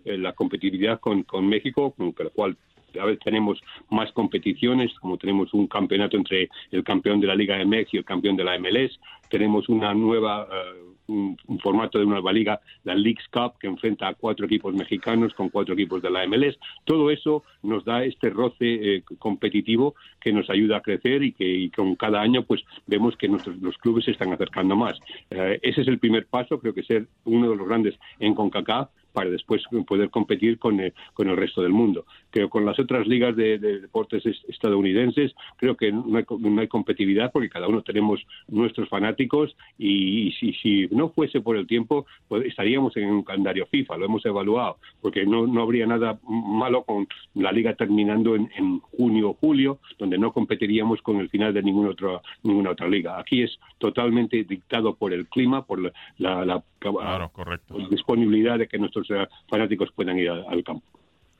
la 0.05 0.33
competitividad 0.33 0.99
con, 0.99 1.23
con 1.23 1.47
México, 1.47 1.93
con 1.95 2.13
la 2.17 2.29
cual 2.29 2.57
a 3.00 3.05
veces 3.05 3.24
tenemos 3.24 3.62
más 3.89 4.12
competiciones, 4.12 4.91
como 5.00 5.17
tenemos 5.17 5.53
un 5.53 5.67
campeonato 5.67 6.17
entre 6.17 6.50
el 6.71 6.83
campeón 6.83 7.19
de 7.19 7.27
la 7.27 7.36
Liga 7.36 7.63
MX 7.63 7.93
y 7.93 7.98
el 7.98 8.05
campeón 8.05 8.36
de 8.36 8.43
la 8.43 8.57
MLS, 8.57 9.00
tenemos 9.29 9.69
una 9.69 9.93
nueva 9.93 10.43
uh, 10.43 10.91
un, 11.07 11.38
un, 11.48 11.60
formato 11.60 11.98
de 11.98 12.05
una 12.05 12.15
nueva 12.15 12.33
liga, 12.33 12.62
la 12.83 12.95
Leagues 12.95 13.27
Cup, 13.31 13.57
que 13.60 13.67
enfrenta 13.67 14.07
a 14.07 14.13
cuatro 14.13 14.45
equipos 14.45 14.74
mexicanos 14.74 15.33
con 15.33 15.50
cuatro 15.50 15.74
equipos 15.74 16.01
de 16.01 16.10
la 16.10 16.25
MLS. 16.27 16.57
Todo 16.86 17.12
eso 17.12 17.43
nos 17.63 17.83
da 17.86 18.03
este 18.03 18.29
roce 18.29 18.55
eh, 18.95 19.03
competitivo 19.19 19.95
que 20.19 20.31
nos 20.31 20.50
ayuda 20.50 20.77
a 20.77 20.81
crecer 20.81 21.24
y 21.24 21.33
que 21.33 21.45
y 21.45 21.69
con 21.69 21.95
cada 21.95 22.21
año 22.21 22.43
pues 22.43 22.63
vemos 22.88 23.15
que 23.17 23.27
nuestros, 23.27 23.57
los 23.57 23.77
clubes 23.77 24.05
se 24.05 24.12
están 24.12 24.31
acercando 24.31 24.75
más. 24.75 24.98
Eh, 25.29 25.60
ese 25.62 25.81
es 25.81 25.88
el 25.88 26.00
primer 26.00 26.27
paso, 26.27 26.60
creo 26.60 26.74
que 26.74 26.83
ser 26.83 27.07
uno 27.25 27.50
de 27.50 27.55
los 27.55 27.67
grandes 27.67 27.95
en 28.19 28.33
CONCACAF 28.33 28.89
para 29.13 29.30
después 29.30 29.63
poder 29.88 30.10
competir 30.10 30.60
con 30.60 30.80
el, 30.80 30.94
con 31.13 31.30
el 31.30 31.38
resto 31.38 31.62
del 31.62 31.72
mundo. 31.72 32.06
Creo 32.30 32.48
que 32.48 32.51
con 32.51 32.65
las 32.65 32.80
otras 32.80 33.08
ligas 33.08 33.36
de, 33.36 33.58
de 33.58 33.80
deportes 33.80 34.24
estadounidenses 34.48 35.34
creo 35.58 35.75
que 35.75 35.91
no 35.91 36.18
hay, 36.18 36.25
no 36.39 36.62
hay, 36.62 36.68
competitividad 36.68 37.32
porque 37.32 37.50
cada 37.50 37.68
uno 37.68 37.82
tenemos 37.82 38.25
nuestros 38.48 38.88
fanáticos 38.89 39.56
y, 39.77 40.27
y 40.27 40.32
si, 40.34 40.53
si, 40.53 40.88
no 40.91 41.10
fuese 41.10 41.41
por 41.41 41.58
el 41.58 41.68
tiempo 41.68 42.06
pues 42.27 42.46
estaríamos 42.46 42.96
en 42.98 43.06
un 43.06 43.24
calendario 43.24 43.65
FIFA, 43.65 43.98
lo 43.98 44.06
hemos 44.06 44.25
evaluado, 44.25 44.77
porque 45.01 45.25
no, 45.25 45.48
no 45.48 45.62
habría 45.62 45.86
nada 45.86 46.20
malo 46.27 46.84
con 46.84 47.08
la 47.36 47.51
liga 47.51 47.74
terminando 47.74 48.36
en, 48.36 48.50
en 48.56 48.80
junio 48.80 49.32
o 49.32 49.34
julio, 49.34 49.80
donde 49.98 50.18
no 50.18 50.32
competiríamos 50.32 51.01
con 51.01 51.18
el 51.18 51.30
final 51.30 51.53
de 51.53 51.63
ninguna 51.63 51.89
otra, 51.89 52.22
ninguna 52.44 52.72
otra 52.72 52.88
liga. 52.88 53.20
Aquí 53.20 53.44
es 53.44 53.60
totalmente 53.77 54.44
dictado 54.44 54.96
por 54.96 55.13
el 55.13 55.27
clima, 55.27 55.65
por 55.65 55.82
la, 55.82 55.91
la, 56.18 56.46
la 56.46 56.63
claro, 56.80 57.30
correcto. 57.30 57.77
disponibilidad 57.89 58.58
de 58.58 58.68
que 58.68 58.77
nuestros 58.77 59.00
fanáticos 59.50 59.89
puedan 59.96 60.17
ir 60.17 60.29
al, 60.29 60.63
campo. 60.63 60.84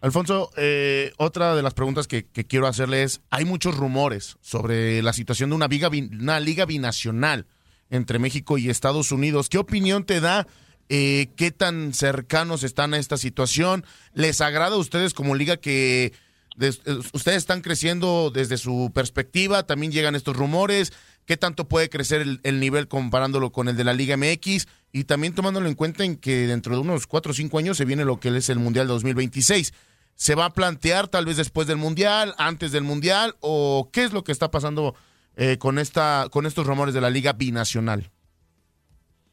Alfonso, 0.02 0.50
eh, 0.58 1.14
otra 1.18 1.56
de 1.56 1.62
las 1.62 1.74
preguntas 1.74 2.08
que, 2.08 2.26
quiero 2.26 2.68
hacerle 2.68 3.04
es, 3.04 3.22
hay 3.30 3.46
muchos 3.46 3.78
rumores 3.78 4.38
sobre 4.42 5.02
la 5.02 5.14
situación 5.14 5.50
de 5.52 5.56
una, 5.56 5.68
liga, 5.68 6.66
binacional 6.66 7.46
entre 7.90 8.20
México 8.20 8.58
y 8.58 8.70
Estados 8.70 9.12
Unidos. 9.12 9.50
¿Qué 9.50 9.58
opinión 9.58 10.06
te 10.06 10.20
da? 10.20 10.48
Eh, 10.90 11.30
¿Qué 11.36 11.52
tan 11.52 11.94
cercanos 11.94 12.64
están 12.64 12.94
a 12.94 12.98
esta 12.98 13.18
situación? 13.18 13.86
¿Les 14.14 14.42
agrada 14.42 14.76
a 14.76 14.80
ustedes 14.80 15.14
como 15.14 15.36
liga 15.36 15.58
que 15.58 16.14
des, 16.58 16.82
ustedes 17.14 17.38
están 17.38 17.62
creciendo 17.62 18.32
desde 18.34 18.58
su 18.58 18.92
perspectiva? 18.94 19.64
¿También 19.68 19.92
llegan 19.92 20.16
estos 20.16 20.36
rumores? 20.36 20.94
¿Qué 21.26 21.38
tanto 21.38 21.68
puede 21.68 21.90
crecer 21.90 22.22
el, 22.22 22.40
el 22.44 22.60
nivel 22.60 22.88
comparándolo 22.88 23.52
con 23.52 23.70
el 23.70 23.78
de 23.78 23.84
la 23.84 23.94
Liga 23.94 24.18
MX? 24.18 24.68
Y 24.92 25.06
también 25.06 25.34
tomándolo 25.34 25.68
en 25.68 25.76
cuenta 25.76 26.04
en 26.04 26.18
que 26.18 26.48
dentro 26.48 26.76
de 26.76 26.82
unos 26.82 27.08
cuatro 27.08 27.32
o 27.32 27.34
cinco 27.34 27.58
años 27.58 27.78
se 27.78 27.86
viene 27.86 28.04
lo 28.04 28.20
que 28.20 28.36
es 28.36 28.50
el 28.50 28.60
Mundial 28.60 28.88
2026 28.88 29.74
se 30.16 30.36
va 30.36 30.46
a 30.46 30.54
plantear 30.54 31.08
tal 31.08 31.26
vez 31.26 31.38
después 31.38 31.66
del 31.66 31.78
mundial, 31.78 32.36
antes 32.38 32.72
del 32.72 32.84
mundial 32.84 33.34
o 33.40 33.90
qué 33.92 34.04
es 34.04 34.14
lo 34.14 34.24
que 34.24 34.32
está 34.32 34.52
pasando 34.52 34.94
eh, 35.36 35.58
con 35.58 35.80
esta 35.80 36.28
con 36.30 36.46
estos 36.46 36.68
rumores 36.68 36.94
de 36.94 37.02
la 37.02 37.10
liga 37.10 37.34
binacional. 37.34 38.12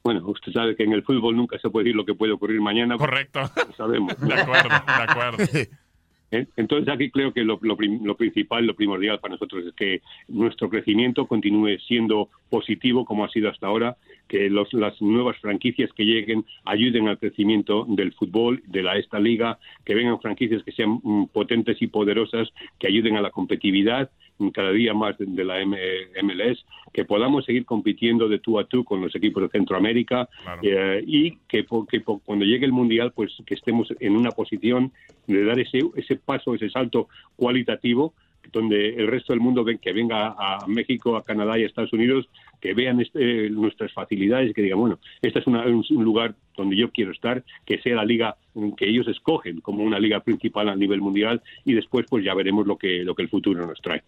Bueno, 0.03 0.27
usted 0.27 0.53
sabe 0.53 0.77
que 0.77 0.85
en 0.85 0.93
el 0.93 1.03
fútbol 1.03 1.37
nunca 1.37 1.59
se 1.59 1.69
puede 1.69 1.85
decir 1.85 1.97
lo 1.97 2.07
que 2.07 2.15
puede 2.15 2.33
ocurrir 2.33 2.61
mañana. 2.63 2.97
Correcto. 2.97 3.41
Lo 3.41 3.75
sabemos. 3.75 4.19
De 4.19 4.33
acuerdo, 4.33 4.69
de 4.69 5.03
acuerdo. 5.03 5.37
Entonces 6.31 6.93
aquí 6.93 7.11
creo 7.11 7.33
que 7.33 7.43
lo, 7.43 7.59
lo, 7.63 7.77
lo, 7.77 8.17
principal, 8.17 8.67
lo 8.67 8.75
primordial 8.75 9.19
para 9.19 9.33
nosotros 9.33 9.65
es 9.67 9.75
que 9.75 10.03
nuestro 10.29 10.69
crecimiento 10.69 11.27
continúe 11.27 11.79
siendo 11.87 12.29
positivo 12.51 13.05
como 13.05 13.25
ha 13.25 13.31
sido 13.31 13.49
hasta 13.49 13.67
ahora, 13.67 13.97
que 14.29 14.51
los, 14.51 14.73
las 14.75 15.01
nuevas 15.01 15.39
franquicias 15.39 15.91
que 15.95 16.05
lleguen 16.05 16.45
ayuden 16.65 17.09
al 17.09 17.19
crecimiento 17.19 17.87
del 17.89 18.13
fútbol, 18.13 18.63
de 18.67 18.83
la, 18.83 18.97
esta 18.97 19.19
liga, 19.19 19.59
que 19.85 19.95
vengan 19.95 20.21
franquicias 20.21 20.63
que 20.63 20.73
sean 20.73 21.01
mm, 21.03 21.29
potentes 21.33 21.81
y 21.81 21.87
poderosas, 21.87 22.49
que 22.79 22.89
ayuden 22.89 23.17
a 23.17 23.23
la 23.23 23.31
competitividad 23.31 24.11
cada 24.53 24.71
día 24.71 24.95
más 24.95 25.17
de, 25.19 25.45
la 25.45 25.61
M 25.61 25.77
MLS, 26.23 26.65
que 26.93 27.05
podamos 27.05 27.45
seguir 27.45 27.65
compitiendo 27.65 28.29
de 28.29 28.39
tú 28.39 28.59
a 28.59 28.65
tú 28.65 28.85
con 28.85 29.01
los 29.01 29.15
equipos 29.15 29.43
de 29.43 29.49
Centroamérica 29.49 30.29
claro. 30.43 30.61
eh, 30.63 31.03
y 31.07 31.37
que, 31.49 31.67
que, 31.89 32.03
cuando 32.03 32.45
llegue 32.45 32.67
el 32.67 32.73
Mundial 32.73 33.13
pues 33.13 33.33
que 33.47 33.55
estemos 33.55 33.93
en 34.01 34.17
una 34.17 34.31
posición 34.31 34.93
de 35.27 35.45
dar 35.45 35.59
ese, 35.59 35.81
ese 35.97 36.17
paso, 36.17 36.55
ese 36.55 36.71
salto 36.71 37.09
cualitativo 37.37 38.15
donde 38.53 38.95
el 38.95 39.09
resto 39.09 39.33
del 39.33 39.41
mundo 39.41 39.65
ven 39.65 39.79
que 39.79 39.93
venga 39.93 40.35
a 40.39 40.67
México, 40.67 41.17
a 41.17 41.25
Canadá 41.25 41.59
y 41.59 41.63
a 41.63 41.67
Estados 41.67 41.93
Unidos, 41.93 42.29
que 42.61 42.75
vean 42.75 43.01
este, 43.01 43.51
nuestras 43.51 43.93
facilidades, 43.93 44.55
que 44.55 44.63
digan, 44.63 44.79
bueno, 44.79 44.99
este 45.23 45.41
es 45.41 45.47
una, 45.47 45.65
un 45.67 46.05
lugar 46.05 46.35
donde 46.57 46.77
yo 46.77 46.91
quiero 46.91 47.13
estar, 47.13 47.45
que 47.65 47.79
sea 47.81 47.97
la 47.97 48.05
liga 48.05 48.37
que 48.77 48.89
ellos 48.89 49.07
escogen 49.09 49.61
como 49.61 49.85
una 49.85 49.99
liga 49.99 50.21
principal 50.21 50.69
a 50.69 50.77
nivel 50.77 51.01
mundial 51.01 51.43
y 51.65 51.75
después 51.75 52.07
pues 52.09 52.25
ya 52.25 52.35
veremos 52.35 52.67
lo 52.67 52.77
que, 52.77 53.05
lo 53.05 53.15
que 53.15 53.23
el 53.23 53.29
futuro 53.29 53.67
nos 53.67 53.81
trae. 53.81 54.03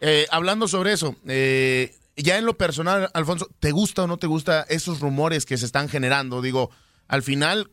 Eh, 0.00 0.26
hablando 0.30 0.68
sobre 0.68 0.92
eso, 0.92 1.16
eh, 1.26 1.92
ya 2.16 2.38
en 2.38 2.46
lo 2.46 2.56
personal, 2.56 3.08
Alfonso, 3.14 3.48
¿te 3.60 3.72
gusta 3.72 4.04
o 4.04 4.06
no 4.06 4.16
te 4.16 4.26
gusta 4.26 4.62
esos 4.68 5.00
rumores 5.00 5.46
que 5.46 5.56
se 5.56 5.66
están 5.66 5.88
generando? 5.88 6.42
Digo, 6.42 6.70
al 7.08 7.22
final, 7.22 7.70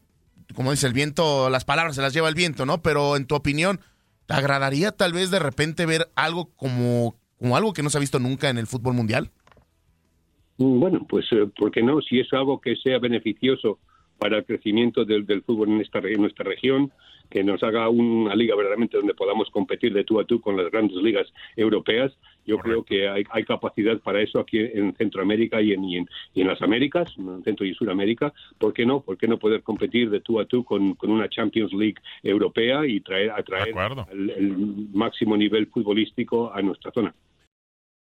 como 0.55 0.71
dice 0.71 0.87
el 0.87 0.93
viento, 0.93 1.49
las 1.49 1.65
palabras 1.65 1.95
se 1.95 2.01
las 2.01 2.13
lleva 2.13 2.29
el 2.29 2.35
viento, 2.35 2.65
¿no? 2.65 2.81
Pero 2.81 3.15
en 3.15 3.25
tu 3.25 3.35
opinión, 3.35 3.79
¿te 4.25 4.33
agradaría 4.33 4.91
tal 4.91 5.13
vez 5.13 5.31
de 5.31 5.39
repente 5.39 5.85
ver 5.85 6.09
algo 6.15 6.49
como, 6.55 7.15
como 7.37 7.57
algo 7.57 7.73
que 7.73 7.83
no 7.83 7.89
se 7.89 7.97
ha 7.97 8.01
visto 8.01 8.19
nunca 8.19 8.49
en 8.49 8.57
el 8.57 8.67
fútbol 8.67 8.93
mundial? 8.93 9.29
Bueno, 10.57 11.05
pues, 11.09 11.25
eh, 11.31 11.49
¿por 11.57 11.71
qué 11.71 11.81
no? 11.81 12.01
Si 12.01 12.19
es 12.19 12.31
algo 12.33 12.61
que 12.61 12.75
sea 12.75 12.99
beneficioso 12.99 13.79
para 14.21 14.37
el 14.37 14.45
crecimiento 14.45 15.03
del, 15.03 15.25
del 15.25 15.41
fútbol 15.41 15.69
en, 15.69 15.81
esta, 15.81 15.97
en 15.97 16.21
nuestra 16.21 16.45
región, 16.45 16.91
que 17.27 17.43
nos 17.43 17.63
haga 17.63 17.89
una 17.89 18.35
liga 18.35 18.55
verdaderamente 18.55 18.97
donde 18.97 19.15
podamos 19.15 19.49
competir 19.49 19.93
de 19.95 20.03
tú 20.03 20.19
a 20.19 20.25
tú 20.25 20.39
con 20.39 20.55
las 20.55 20.69
grandes 20.69 20.97
ligas 20.97 21.25
europeas. 21.55 22.11
Yo 22.45 22.57
Correcto. 22.57 22.83
creo 22.83 22.83
que 22.83 23.09
hay, 23.09 23.23
hay, 23.31 23.43
capacidad 23.43 23.97
para 23.97 24.21
eso 24.21 24.39
aquí 24.39 24.59
en 24.59 24.93
Centroamérica 24.95 25.59
y 25.59 25.73
en, 25.73 25.83
y 25.85 25.97
en, 25.97 26.09
y 26.35 26.41
en 26.41 26.47
las 26.49 26.61
Américas, 26.61 27.11
en 27.17 27.43
Centro 27.43 27.65
y 27.65 27.73
Sudamérica. 27.73 28.31
¿Por 28.59 28.73
qué 28.73 28.85
no? 28.85 29.01
¿Por 29.01 29.17
qué 29.17 29.27
no 29.27 29.39
poder 29.39 29.63
competir 29.63 30.11
de 30.11 30.19
tú 30.19 30.39
a 30.39 30.45
tú 30.45 30.63
con, 30.63 30.93
con 30.93 31.09
una 31.09 31.27
Champions 31.27 31.73
League 31.73 31.97
europea 32.21 32.85
y 32.85 32.99
traer, 32.99 33.31
atraer 33.31 33.73
el, 34.11 34.29
el 34.29 34.55
máximo 34.93 35.35
nivel 35.35 35.65
futbolístico 35.65 36.53
a 36.53 36.61
nuestra 36.61 36.91
zona? 36.91 37.11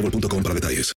boostmobile.com 0.00 0.42
para 0.42 0.54
detalles. 0.54 0.92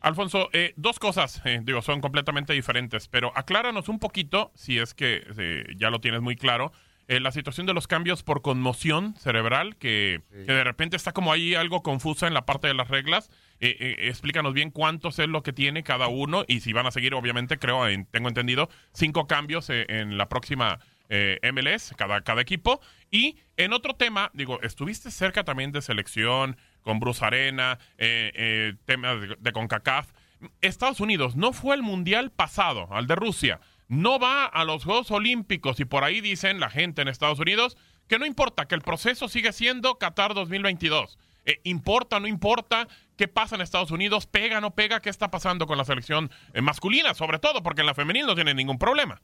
Alfonso, 0.00 0.50
eh, 0.52 0.72
dos 0.76 0.98
cosas, 1.00 1.42
eh, 1.44 1.60
digo, 1.64 1.82
son 1.82 2.00
completamente 2.00 2.52
diferentes, 2.52 3.08
pero 3.08 3.32
acláranos 3.34 3.88
un 3.88 3.98
poquito, 3.98 4.52
si 4.54 4.78
es 4.78 4.94
que 4.94 5.24
eh, 5.36 5.64
ya 5.76 5.90
lo 5.90 6.00
tienes 6.00 6.20
muy 6.20 6.36
claro, 6.36 6.70
eh, 7.08 7.18
la 7.18 7.32
situación 7.32 7.66
de 7.66 7.74
los 7.74 7.88
cambios 7.88 8.22
por 8.22 8.40
conmoción 8.42 9.16
cerebral, 9.16 9.76
que, 9.76 10.22
que 10.30 10.52
de 10.52 10.64
repente 10.64 10.96
está 10.96 11.12
como 11.12 11.32
ahí 11.32 11.54
algo 11.56 11.82
confusa 11.82 12.28
en 12.28 12.34
la 12.34 12.46
parte 12.46 12.68
de 12.68 12.74
las 12.74 12.88
reglas. 12.88 13.30
Eh, 13.58 13.76
eh, 13.80 13.96
explícanos 14.08 14.54
bien 14.54 14.70
cuántos 14.70 15.18
es 15.18 15.28
lo 15.28 15.42
que 15.42 15.52
tiene 15.52 15.82
cada 15.82 16.06
uno 16.08 16.44
y 16.46 16.60
si 16.60 16.72
van 16.72 16.86
a 16.86 16.90
seguir, 16.92 17.14
obviamente, 17.14 17.58
creo, 17.58 17.88
en- 17.88 18.06
tengo 18.06 18.28
entendido, 18.28 18.68
cinco 18.92 19.26
cambios 19.26 19.70
eh, 19.70 19.86
en 19.88 20.18
la 20.18 20.28
próxima 20.28 20.78
eh, 21.08 21.38
MLS, 21.52 21.94
cada, 21.96 22.20
cada 22.22 22.40
equipo. 22.40 22.80
Y 23.10 23.38
en 23.56 23.72
otro 23.72 23.94
tema, 23.94 24.30
digo, 24.34 24.60
estuviste 24.62 25.10
cerca 25.10 25.44
también 25.44 25.72
de 25.72 25.82
selección 25.82 26.56
con 26.82 27.00
Bruce 27.00 27.24
Arena, 27.24 27.78
eh, 27.98 28.32
eh, 28.34 28.74
temas 28.84 29.20
de, 29.20 29.36
de 29.38 29.52
CONCACAF. 29.52 30.12
Estados 30.60 31.00
Unidos 31.00 31.36
no 31.36 31.52
fue 31.52 31.74
el 31.74 31.82
mundial 31.82 32.30
pasado, 32.30 32.88
al 32.90 33.06
de 33.06 33.14
Rusia. 33.14 33.60
No 33.88 34.18
va 34.18 34.44
a 34.44 34.64
los 34.64 34.84
Juegos 34.84 35.10
Olímpicos 35.10 35.78
y 35.80 35.84
por 35.84 36.04
ahí 36.04 36.20
dicen 36.20 36.60
la 36.60 36.70
gente 36.70 37.02
en 37.02 37.08
Estados 37.08 37.38
Unidos 37.38 37.76
que 38.08 38.18
no 38.18 38.26
importa, 38.26 38.66
que 38.66 38.74
el 38.74 38.82
proceso 38.82 39.28
sigue 39.28 39.52
siendo 39.52 39.98
Qatar 39.98 40.34
2022. 40.34 41.18
Eh, 41.44 41.60
importa, 41.64 42.18
no 42.18 42.26
importa, 42.26 42.88
qué 43.16 43.28
pasa 43.28 43.54
en 43.54 43.62
Estados 43.62 43.92
Unidos, 43.92 44.26
pega, 44.26 44.60
no 44.60 44.74
pega, 44.74 45.00
qué 45.00 45.10
está 45.10 45.30
pasando 45.30 45.66
con 45.66 45.78
la 45.78 45.84
selección 45.84 46.30
eh, 46.54 46.60
masculina, 46.60 47.14
sobre 47.14 47.38
todo 47.38 47.62
porque 47.62 47.82
en 47.82 47.86
la 47.86 47.94
femenil 47.94 48.26
no 48.26 48.34
tiene 48.34 48.54
ningún 48.54 48.78
problema. 48.78 49.22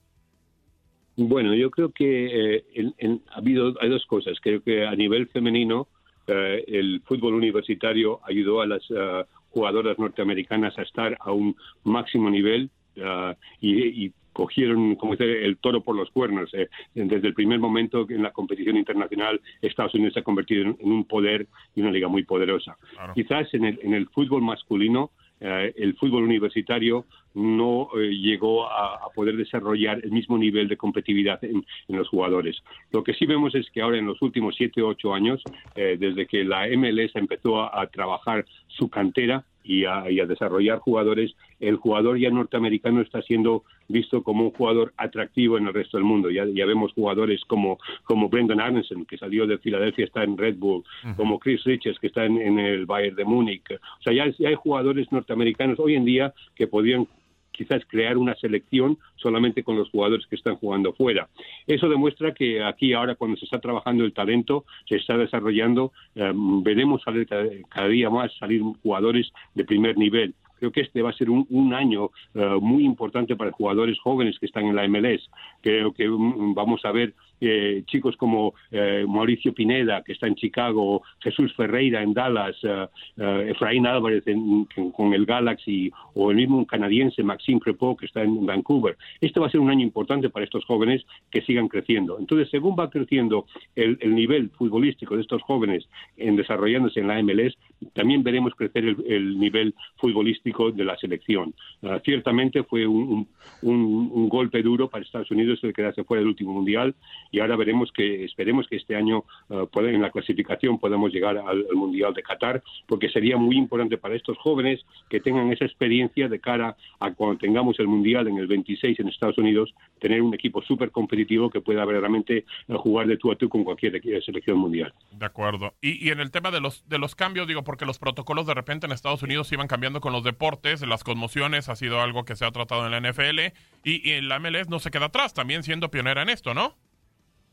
Bueno, 1.29 1.55
yo 1.55 1.71
creo 1.71 1.91
que 1.91 2.57
eh, 2.57 2.65
en- 2.75 2.95
en- 2.99 3.23
ha 3.31 3.39
habido 3.39 3.75
hay 3.81 3.89
dos 3.89 4.05
cosas. 4.07 4.39
Creo 4.41 4.63
que 4.63 4.87
a 4.87 4.95
nivel 4.95 5.29
femenino 5.29 5.89
eh, 6.27 6.65
el 6.69 7.01
fútbol 7.05 7.35
universitario 7.35 8.21
ayudó 8.25 8.61
a 8.61 8.67
las 8.67 8.83
eh, 8.91 9.25
jugadoras 9.51 9.99
norteamericanas 9.99 10.79
a 10.79 10.83
estar 10.83 11.17
a 11.21 11.33
un 11.33 11.55
máximo 11.85 12.31
nivel 12.31 12.71
eh, 12.97 13.35
y, 13.61 14.05
y 14.07 14.13
cogieron 14.33 14.95
como 14.95 15.13
dice, 15.13 15.45
el 15.45 15.59
toro 15.59 15.83
por 15.83 15.95
los 15.95 16.11
cuernos. 16.11 16.53
eh. 16.55 16.69
Desde 16.95 17.29
el 17.29 17.35
primer 17.35 17.59
momento 17.59 18.07
en 18.09 18.23
la 18.23 18.31
competición 18.31 18.77
internacional 18.77 19.41
Estados 19.61 19.95
Unidos 19.95 20.15
se 20.15 20.21
ha 20.21 20.25
convertido 20.25 20.63
en, 20.63 20.77
en 20.81 20.93
un 20.93 21.05
poder 21.05 21.47
y 21.75 21.81
una 21.83 21.91
liga 21.91 22.09
muy 22.09 22.23
poderosa. 22.25 22.77
Quizás 23.15 23.53
en 23.55 23.65
el, 23.65 23.79
en 23.83 23.93
el 23.95 24.07
fútbol 24.09 24.43
masculino 24.43 25.11
eh, 25.45 25.75
el 25.77 25.95
fútbol 25.97 26.23
universitario 26.23 27.05
no 27.35 27.89
eh, 27.97 28.11
llegó 28.11 28.71
a, 28.71 29.11
poder 29.15 29.37
desarrollar 29.37 30.01
el 30.03 30.13
mismo 30.13 30.39
nivel 30.39 30.69
de 30.69 30.77
competitividad 30.77 31.43
en, 31.45 31.65
en 31.89 31.97
los 31.97 32.09
jugadores. 32.09 32.63
Lo 32.93 33.03
que 33.03 33.13
sí 33.13 33.27
vemos 33.27 33.55
es 33.55 33.69
que 33.71 33.83
ahora 33.83 33.99
en 33.99 34.07
los 34.07 34.23
últimos 34.23 34.55
siete 34.57 34.81
o 34.81 34.89
ocho 34.89 35.13
años, 35.13 35.43
eh, 35.75 35.97
desde 35.99 36.27
que 36.27 36.45
la 36.45 36.69
MLS 36.69 37.15
empezó 37.17 37.61
a 37.61 37.87
trabajar 37.89 38.47
su 38.69 38.89
cantera 38.89 39.45
y 39.65 39.85
a, 39.85 40.11
y 40.11 40.21
a 40.21 40.27
desarrollar 40.27 40.79
jugadores, 40.79 41.35
el 41.61 41.77
jugador 41.77 42.19
ya 42.19 42.31
norteamericano 42.31 43.01
está 43.01 43.23
siendo 43.23 43.65
visto 43.89 44.23
como 44.23 44.45
un 44.45 44.51
jugador 44.51 44.93
atractivo 44.97 45.59
en 45.59 45.67
el 45.67 45.75
resto 45.75 45.97
del 45.97 46.05
mundo. 46.05 46.31
Ya, 46.31 46.45
ya 46.47 46.67
vemos 46.67 46.93
jugadores 46.93 47.43
como, 47.47 47.79
como 48.05 48.29
Brendan 48.29 48.61
Arneson, 48.61 49.05
que 49.05 49.19
salió 49.19 49.47
de 49.47 49.59
Filadelfia, 49.59 50.05
está 50.05 50.25
en 50.25 50.37
Red 50.37 50.57
Bull, 50.57 50.85
como 51.17 51.39
Chris 51.39 51.63
Richards, 51.65 51.99
que 51.99 52.09
está 52.09 52.25
en, 52.25 52.39
en 52.39 52.59
el 52.59 52.87
Bayern 52.87 53.17
de 53.17 53.25
Múnich. 53.25 53.63
O 53.73 54.03
sea, 54.03 54.13
ya, 54.13 54.27
ya 54.39 54.49
hay 54.49 54.55
jugadores 54.55 55.11
norteamericanos 55.13 55.79
hoy 55.79 55.95
en 55.95 56.05
día 56.05 56.33
que 56.55 56.67
podrían 56.67 57.07
quizás 57.53 57.83
crear 57.87 58.17
una 58.17 58.35
selección 58.37 58.99
solamente 59.17 59.63
con 59.63 59.77
los 59.77 59.91
jugadores 59.91 60.27
que 60.27 60.37
están 60.37 60.57
jugando 60.57 60.93
fuera. 60.93 61.29
Eso 61.67 61.89
demuestra 61.89 62.33
que 62.33 62.63
aquí 62.63 62.93
ahora 62.93 63.15
cuando 63.15 63.37
se 63.37 63.45
está 63.45 63.61
trabajando 63.61 64.05
el 64.05 64.13
talento, 64.13 64.65
se 64.89 64.97
está 64.97 65.17
desarrollando, 65.17 65.93
eh, 66.15 66.33
veremos 66.35 67.03
cada, 67.05 67.89
día 67.89 68.11
más 68.11 68.33
salir 68.39 68.63
jugadores 68.83 69.31
de 69.55 69.65
primer 69.65 69.97
nivel. 69.97 70.35
Creo 70.59 70.71
que 70.71 70.83
este 70.83 71.03
va 71.03 71.11
a 71.11 71.15
ser 71.15 71.29
un, 71.29 71.45
un 71.51 71.75
año 71.75 72.11
eh, 72.35 72.57
muy 72.61 72.85
importante 72.85 73.35
para 73.35 73.51
jugadores 73.51 73.99
jóvenes 73.99 74.39
que 74.39 74.47
están 74.47 74.67
en 74.67 74.77
la 74.77 74.87
MLS. 74.87 75.29
Creo 75.61 75.93
que 75.93 76.09
mm, 76.09 76.55
vamos 76.55 76.85
a 76.85 76.93
ver 76.93 77.15
eh, 77.45 77.83
chicos 77.87 78.17
como 78.17 78.55
eh, 78.71 79.05
Mauricio 79.09 79.53
Pineda, 79.53 80.03
que 80.05 80.13
está 80.13 80.29
en 80.29 80.37
Chicago, 80.37 81.03
Jesús 81.19 81.53
Ferreira 81.55 82.03
en 82.03 82.15
Dallas, 82.15 82.57
eh, 82.63 82.87
eh, 83.19 83.47
Efraín 83.51 83.85
Álvarez 83.87 84.25
en- 84.29 84.67
con- 84.75 84.93
con 84.93 85.13
el 85.13 85.27
Galaxy, 85.27 85.91
o 86.15 86.31
el 86.31 86.37
mismo 86.37 86.65
canadiense 86.67 87.23
Maxime 87.25 87.59
Crepeau, 87.61 87.97
que 87.97 88.07
está 88.07 88.23
en 88.23 88.47
Vancouver. 88.47 88.97
Este 89.21 89.41
va 89.41 89.49
a 89.49 89.51
ser 89.51 89.61
un 89.61 89.71
año 89.71 89.83
importante 89.83 90.31
para 90.31 90.45
estos 90.45 90.65
jóvenes 90.65 91.05
que 91.31 91.43
sigan 91.43 91.67
creciendo. 91.69 92.19
Entonces, 92.19 92.49
según 92.51 92.77
va 92.79 92.89
creciendo 92.91 93.47
el, 93.75 93.99
el 94.01 94.15
nivel 94.15 94.51
futbolístico 94.51 95.17
de 95.17 95.23
estos 95.23 95.43
jóvenes 95.43 95.89
en 96.17 96.37
desarrollándose 96.37 97.01
en 97.01 97.09
la 97.09 97.19
MLS, 97.23 97.57
también 97.93 98.23
veremos 98.23 98.55
crecer 98.55 98.85
el, 98.85 98.97
el 99.09 99.39
nivel 99.41 99.75
futbolístico 99.97 100.71
de 100.71 100.85
la 100.85 100.97
selección. 100.97 101.55
Ah, 101.83 102.01
ciertamente 102.05 102.63
fue 102.63 102.87
un- 102.87 103.27
un- 103.63 104.11
un 104.13 104.29
golpe 104.29 104.63
duro 104.63 104.89
para 104.89 105.05
Estados 105.05 105.31
Unidos 105.31 105.59
el 105.63 105.73
quedarse 105.73 106.05
fuera 106.05 106.21
del 106.21 106.29
último 106.29 106.53
mundial 106.53 106.95
y 107.33 107.41
ahora 107.41 107.57
veremos 107.57 107.91
que 107.91 108.25
esperemos 108.25 108.69
que 108.69 108.77
este 108.77 108.95
año 108.95 109.25
pueda- 109.73 109.91
en 109.91 110.01
la 110.03 110.11
clasificación 110.11 110.79
podamos 110.79 111.13
llegar 111.13 111.37
al, 111.39 111.67
al 111.69 111.75
mundial 111.75 112.15
de 112.15 112.23
Qatar 112.23 112.63
porque 112.87 113.09
sería 113.09 113.37
muy 113.37 113.57
importante 113.57 113.99
para 113.99 114.15
estos 114.15 114.39
jóvenes 114.39 114.81
que 115.11 115.19
tengan 115.19 115.51
esa 115.53 115.65
experiencia 115.65 116.29
de 116.29 116.39
cara 116.39 116.77
a 117.01 117.11
cuando 117.13 117.39
tengamos 117.39 117.79
el 117.81 117.89
mundial 117.89 118.29
en 118.29 118.39
el 118.39 118.47
26 118.47 119.01
en 119.01 119.09
Estados 119.09 119.39
Unidos 119.39 119.75
tener 119.99 120.23
un 120.23 120.35
equipo 120.35 120.63
súper 120.63 120.91
competitivo 120.91 121.51
que 121.51 121.61
pueda 121.61 121.85
verdaderamente 121.85 122.39
eh, 122.39 122.45
jugar 122.77 123.07
de 123.07 123.17
tú 123.17 123.33
a 123.33 123.37
tú 123.37 123.49
con 123.49 123.65
cualquier 123.65 124.01
selección 124.23 124.59
mundial. 124.59 124.93
De 125.13 125.27
acuerdo. 125.27 125.73
Y, 125.81 126.07
y 126.07 126.11
en 126.11 126.21
el 126.21 126.31
tema 126.31 126.51
de 126.51 126.61
los, 126.61 126.89
de 126.89 126.99
los 126.99 127.15
cambios, 127.15 127.47
digo, 127.49 127.65
porque 127.65 127.87
los 127.87 127.99
protocolos 127.99 128.47
de 128.47 128.55
repente 128.55 128.87
en 128.87 128.93
Estados 128.93 129.23
Unidos 129.23 129.51
iban 129.53 129.69
cambiando 129.69 130.01
con 130.01 130.13
los 130.13 130.23
deportes, 130.25 130.87
las 130.87 131.03
conmociones 131.05 131.69
ha 131.69 131.77
sido 131.77 132.01
algo 132.01 132.25
que 132.25 132.37
se 132.37 132.45
ha 132.45 132.51
tratado 132.51 132.85
en 132.87 132.91
la 132.93 133.01
NFL 133.11 133.39
y, 133.85 134.11
y 134.11 134.21
la 134.21 134.39
MLS 134.39 134.69
no 134.69 134.79
se 134.79 134.91
queda 134.91 135.07
atrás, 135.07 135.35
también 135.35 135.63
siendo 135.63 135.91
pionera 135.91 136.23
en 136.23 136.29
esto, 136.29 136.53
¿no? 136.55 136.75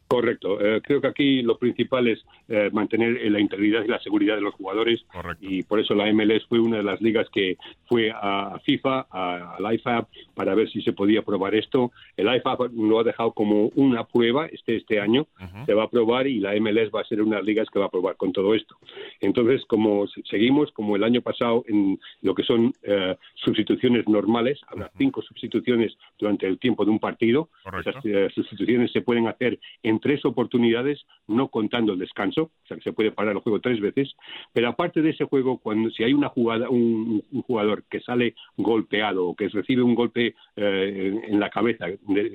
Correcto. 0.10 0.60
Eh, 0.60 0.82
creo 0.84 1.00
que 1.02 1.08
aquí 1.08 1.42
lo 1.44 1.58
principal 1.60 2.08
es 2.08 2.26
eh, 2.48 2.72
mantener 2.74 3.16
eh, 3.18 3.30
la 3.30 3.40
integridad 3.40 3.84
y 3.84 3.88
la 3.88 4.00
seguridad 4.00 4.36
de 4.36 4.42
los 4.42 4.56
jugadores. 4.56 5.06
Y 5.40 5.62
por 5.62 5.80
eso 5.80 5.94
la 5.94 6.12
MLS 6.12 6.46
fue 6.50 6.60
una 6.60 6.78
de 6.78 6.84
las 6.84 7.00
ligas 7.00 7.28
que 7.30 7.58
fue 7.86 8.12
a 8.12 8.60
FIFA, 8.66 9.06
a, 9.12 9.56
al 9.58 9.74
IFAB, 9.76 10.08
para 10.34 10.56
ver 10.56 10.68
si 10.72 10.82
se 10.82 10.94
podía 10.94 11.22
probar 11.22 11.54
esto. 11.54 11.92
El 12.18 12.26
IFAB 12.36 12.72
lo 12.74 13.00
ha 13.00 13.04
dejado 13.04 13.34
como 13.34 13.68
una 13.76 14.04
prueba 14.04 14.48
este, 14.48 14.78
este 14.78 15.00
año. 15.00 15.28
Se 15.68 15.76
va 15.76 15.84
a 15.84 15.90
probar 15.90 16.26
y 16.26 16.40
la 16.40 16.56
MLS 16.60 16.90
va 16.94 17.02
a 17.02 17.06
ser 17.06 17.22
una 17.22 17.36
de 17.36 17.42
las 17.42 17.46
ligas 17.46 17.68
que 17.70 17.78
va 17.78 17.86
a 17.86 17.90
probar 17.92 18.16
con 18.18 18.34
todo 18.34 18.56
esto. 18.56 18.76
Entonces, 19.22 19.64
como 19.68 20.08
se- 20.08 20.24
seguimos, 20.24 20.72
como 20.72 20.96
el 20.96 21.04
año 21.04 21.22
pasado, 21.22 21.64
en 21.68 22.00
lo 22.24 22.34
que 22.34 22.42
son 22.44 22.74
eh, 22.82 23.16
sustituciones 23.36 24.08
normales, 24.08 24.60
habrá 24.68 24.92
cinco 24.98 25.22
sustituciones 25.22 25.96
durante 26.18 26.48
el 26.48 26.58
tiempo 26.58 26.84
de 26.84 26.92
un 26.92 27.00
partido. 27.00 27.50
Esas 27.82 28.04
sustituciones 28.34 28.92
se 28.92 29.02
pueden 29.02 29.28
hacer 29.28 29.60
en 29.84 29.99
tres 30.00 30.24
oportunidades, 30.26 31.06
no 31.28 31.50
contando 31.50 31.94
el 31.94 32.00
descanso, 32.00 32.44
o 32.44 32.68
sea 32.68 32.78
que 32.78 32.84
se 32.84 32.94
puede 32.94 33.12
parar 33.12 33.36
el 33.36 33.42
juego 33.42 33.60
tres 33.60 33.80
veces, 33.80 34.16
pero 34.54 34.70
aparte 34.70 35.02
de 35.02 35.12
ese 35.12 35.26
juego, 35.26 35.58
cuando 35.58 35.90
si 35.90 36.04
hay 36.04 36.14
una 36.14 36.30
jugada, 36.30 36.70
un, 36.70 37.24
jugador 37.46 37.84
que 37.90 38.02
sale 38.02 38.36
golpeado 38.58 39.28
o 39.28 39.36
que 39.36 39.50
recibe 39.50 39.82
un 39.82 39.96
golpe 39.96 40.36
eh, 40.56 41.22
en 41.28 41.40
la 41.40 41.50
cabeza, 41.50 41.88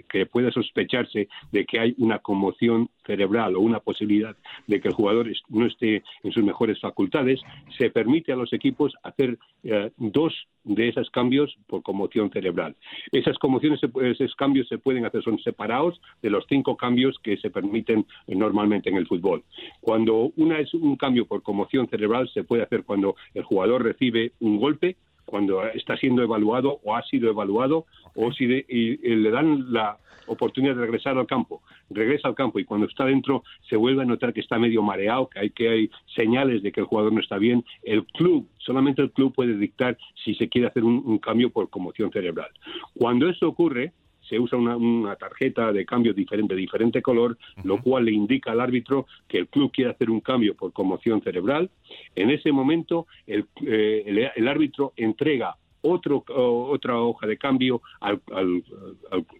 que 0.09 0.27
puede 0.27 0.51
sospecharse 0.51 1.29
de 1.53 1.65
que 1.65 1.79
hay 1.79 1.95
una 1.99 2.19
conmoción 2.19 2.89
cerebral 3.07 3.57
o 3.57 3.61
una 3.61 3.81
posibilidad 3.81 4.37
de 4.67 4.81
que 4.81 4.89
el 4.89 4.95
jugador 4.95 5.31
no 5.49 5.67
esté 5.67 6.03
en 6.23 6.33
sus 6.33 6.43
mejores 6.43 6.81
facultades, 6.81 7.41
se 7.79 7.91
permite 7.91 8.33
a 8.33 8.37
los 8.37 8.53
equipos 8.53 8.95
hacer 9.03 9.39
eh, 9.63 9.91
dos 9.97 10.35
de 10.65 10.89
esos 10.89 11.11
cambios 11.11 11.57
por 11.67 11.83
conmoción 11.83 12.31
cerebral. 12.31 12.75
Esas 13.13 13.39
conmociones, 13.39 13.81
esos 13.83 14.35
cambios 14.35 14.67
se 14.69 14.79
pueden 14.79 15.05
hacer, 15.05 15.23
son 15.23 15.39
separados 15.39 16.01
de 16.23 16.31
los 16.31 16.45
cinco 16.49 16.77
cambios 16.77 17.19
que 17.23 17.37
se 17.37 17.51
permiten 17.55 18.05
normalmente 18.27 18.91
en 18.91 18.97
el 18.97 19.07
fútbol. 19.07 19.45
Cuando 19.81 20.33
una 20.37 20.59
es 20.59 20.75
un 20.75 20.97
cambio 20.97 21.27
por 21.27 21.43
conmoción 21.43 21.89
cerebral, 21.89 22.29
se 22.35 22.45
puede 22.45 22.65
hacer 22.65 22.85
cuando 22.85 23.17
el 23.33 23.45
jugador 23.45 23.83
recibe 23.83 24.33
un 24.41 24.59
golpe, 24.59 24.97
cuando 25.25 25.67
está 25.69 25.97
siendo 25.97 26.23
evaluado 26.23 26.81
o 26.85 26.95
ha 26.95 27.03
sido 27.05 27.31
evaluado, 27.31 27.87
o 28.15 28.33
si 28.33 28.47
le 28.47 29.31
dan 29.31 29.73
la 29.73 29.99
oportunidad 30.27 30.75
de 30.75 30.83
regresar 30.83 31.19
al 31.19 31.27
campo, 31.27 31.63
regresa 31.91 32.29
al 32.29 32.35
campo 32.35 32.59
y 32.59 32.65
cuando 32.65 32.87
está 32.87 33.05
dentro 33.05 33.43
se 33.69 33.77
vuelve 33.77 34.03
a 34.03 34.07
notar 34.07 34.33
que 34.33 34.41
está 34.41 34.59
medio 34.59 34.83
mareado, 34.83 35.29
que 35.29 35.39
hay 35.39 35.51
que 35.51 35.69
hay 35.69 35.91
señales 36.15 36.63
de 36.63 36.73
que 36.73 36.81
el 36.81 36.87
jugador 36.87 37.13
no 37.13 37.21
está 37.21 37.39
bien, 37.39 37.65
el 37.83 38.05
club, 38.07 38.49
solamente 38.59 39.03
el 39.03 39.11
club 39.11 39.35
puede 39.35 39.57
dictar 39.57 39.99
si 40.25 40.35
se 40.35 40.49
quiere 40.49 40.69
hacer 40.69 40.85
un 40.85 41.19
cambio 41.19 41.51
por 41.51 41.69
conmoción 41.69 42.11
cerebral. 42.11 42.51
Cuando 42.95 43.29
eso 43.29 43.49
ocurre, 43.49 43.93
se 44.29 44.39
usa 44.39 44.59
una, 44.59 45.17
tarjeta 45.17 45.73
de 45.73 45.85
cambio 45.85 46.13
diferente, 46.13 46.55
de 46.55 46.61
diferente 46.61 47.03
color, 47.03 47.37
lo 47.63 47.81
cual 47.81 48.07
le 48.07 48.13
indica 48.13 48.53
al 48.53 48.61
árbitro 48.61 49.07
que 49.29 49.39
el 49.39 49.49
club 49.49 49.71
quiere 49.73 49.91
hacer 49.91 50.11
un 50.11 50.21
cambio 50.21 50.55
por 50.55 50.73
conmoción 50.73 51.23
cerebral. 51.23 51.71
En 52.15 52.31
ese 52.31 52.53
momento, 52.53 53.07
el, 53.27 53.47
eh, 53.67 54.31
el, 54.35 54.49
árbitro 54.49 54.93
entrega 54.97 55.57
otro, 55.85 56.25
otra 56.29 56.99
hoja 56.99 57.27
de 57.27 57.37
cambio 57.37 57.83
al, 58.01 58.21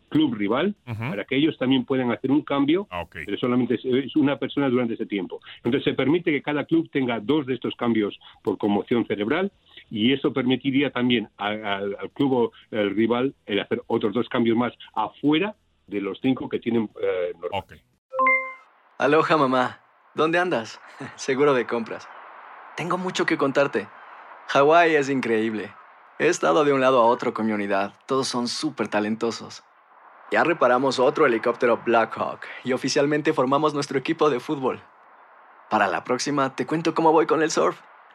club 0.09 0.35
rival 0.35 0.75
para 0.85 1.25
que 1.25 1.37
ellos 1.37 1.57
también 1.59 1.85
puedan 1.85 2.13
hacer 2.13 2.31
un 2.31 2.43
cambio, 2.43 2.87
ah, 2.91 3.05
pero 3.13 3.37
solamente 3.39 3.75
es 3.75 4.15
una 4.15 4.39
persona 4.39 4.69
durante 4.69 4.95
ese 4.95 5.07
tiempo. 5.07 5.41
Entonces 5.57 5.83
se 5.85 5.95
permite 5.95 6.31
que 6.31 6.43
cada 6.43 6.65
club 6.65 6.89
tenga 6.91 7.19
dos 7.19 7.47
de 7.47 7.55
estos 7.55 7.75
cambios 7.75 8.19
por 8.43 8.59
conmoción 8.59 9.07
cerebral 9.07 9.51
y 9.95 10.13
eso 10.13 10.33
permitiría 10.33 10.91
también 10.91 11.31
al 11.37 12.11
club 12.15 12.51
el 12.73 12.97
rival 12.97 13.33
el 13.47 13.61
hacer 13.61 13.81
otros 13.87 14.13
dos 14.13 14.29
cambios 14.29 14.57
más 14.57 14.73
afuera 14.93 15.55
de 15.87 16.01
los 16.01 16.19
cinco 16.21 16.49
que 16.49 16.59
tienen 16.59 16.91
eh, 17.01 17.33
Aloha 18.99 19.37
mamá, 19.37 19.81
¿dónde 20.15 20.41
andas? 20.41 20.81
Seguro 21.15 21.55
de 21.55 21.67
compras. 21.67 22.09
Tengo 22.77 22.99
mucho 22.99 23.25
que 23.25 23.39
contarte. 23.39 23.87
Hawái 24.49 24.97
es 24.97 25.09
increíble. 25.09 25.73
He 26.19 26.27
estado 26.27 26.65
de 26.65 26.73
un 26.73 26.81
lado 26.81 27.01
a 27.01 27.07
otro 27.07 27.33
con 27.33 27.47
mi 27.47 27.53
unidad. 27.53 27.95
Todos 28.07 28.27
son 28.27 28.49
súper 28.49 28.89
talentosos. 28.89 29.63
Ya 30.33 30.43
reparamos 30.43 30.99
otro 30.99 31.25
helicóptero 31.25 31.81
Blackhawk 31.87 32.41
y 32.65 32.73
oficialmente 32.73 33.33
formamos 33.33 33.75
nuestro 33.75 33.97
equipo 33.97 34.29
de 34.29 34.41
fútbol. 34.41 34.81
Para 35.71 35.87
la 35.87 36.03
próxima 36.03 36.57
te 36.57 36.67
cuento 36.67 36.95
cómo 36.95 37.13
voy 37.13 37.27
con 37.27 37.43
el 37.43 37.53
surf 37.53 37.81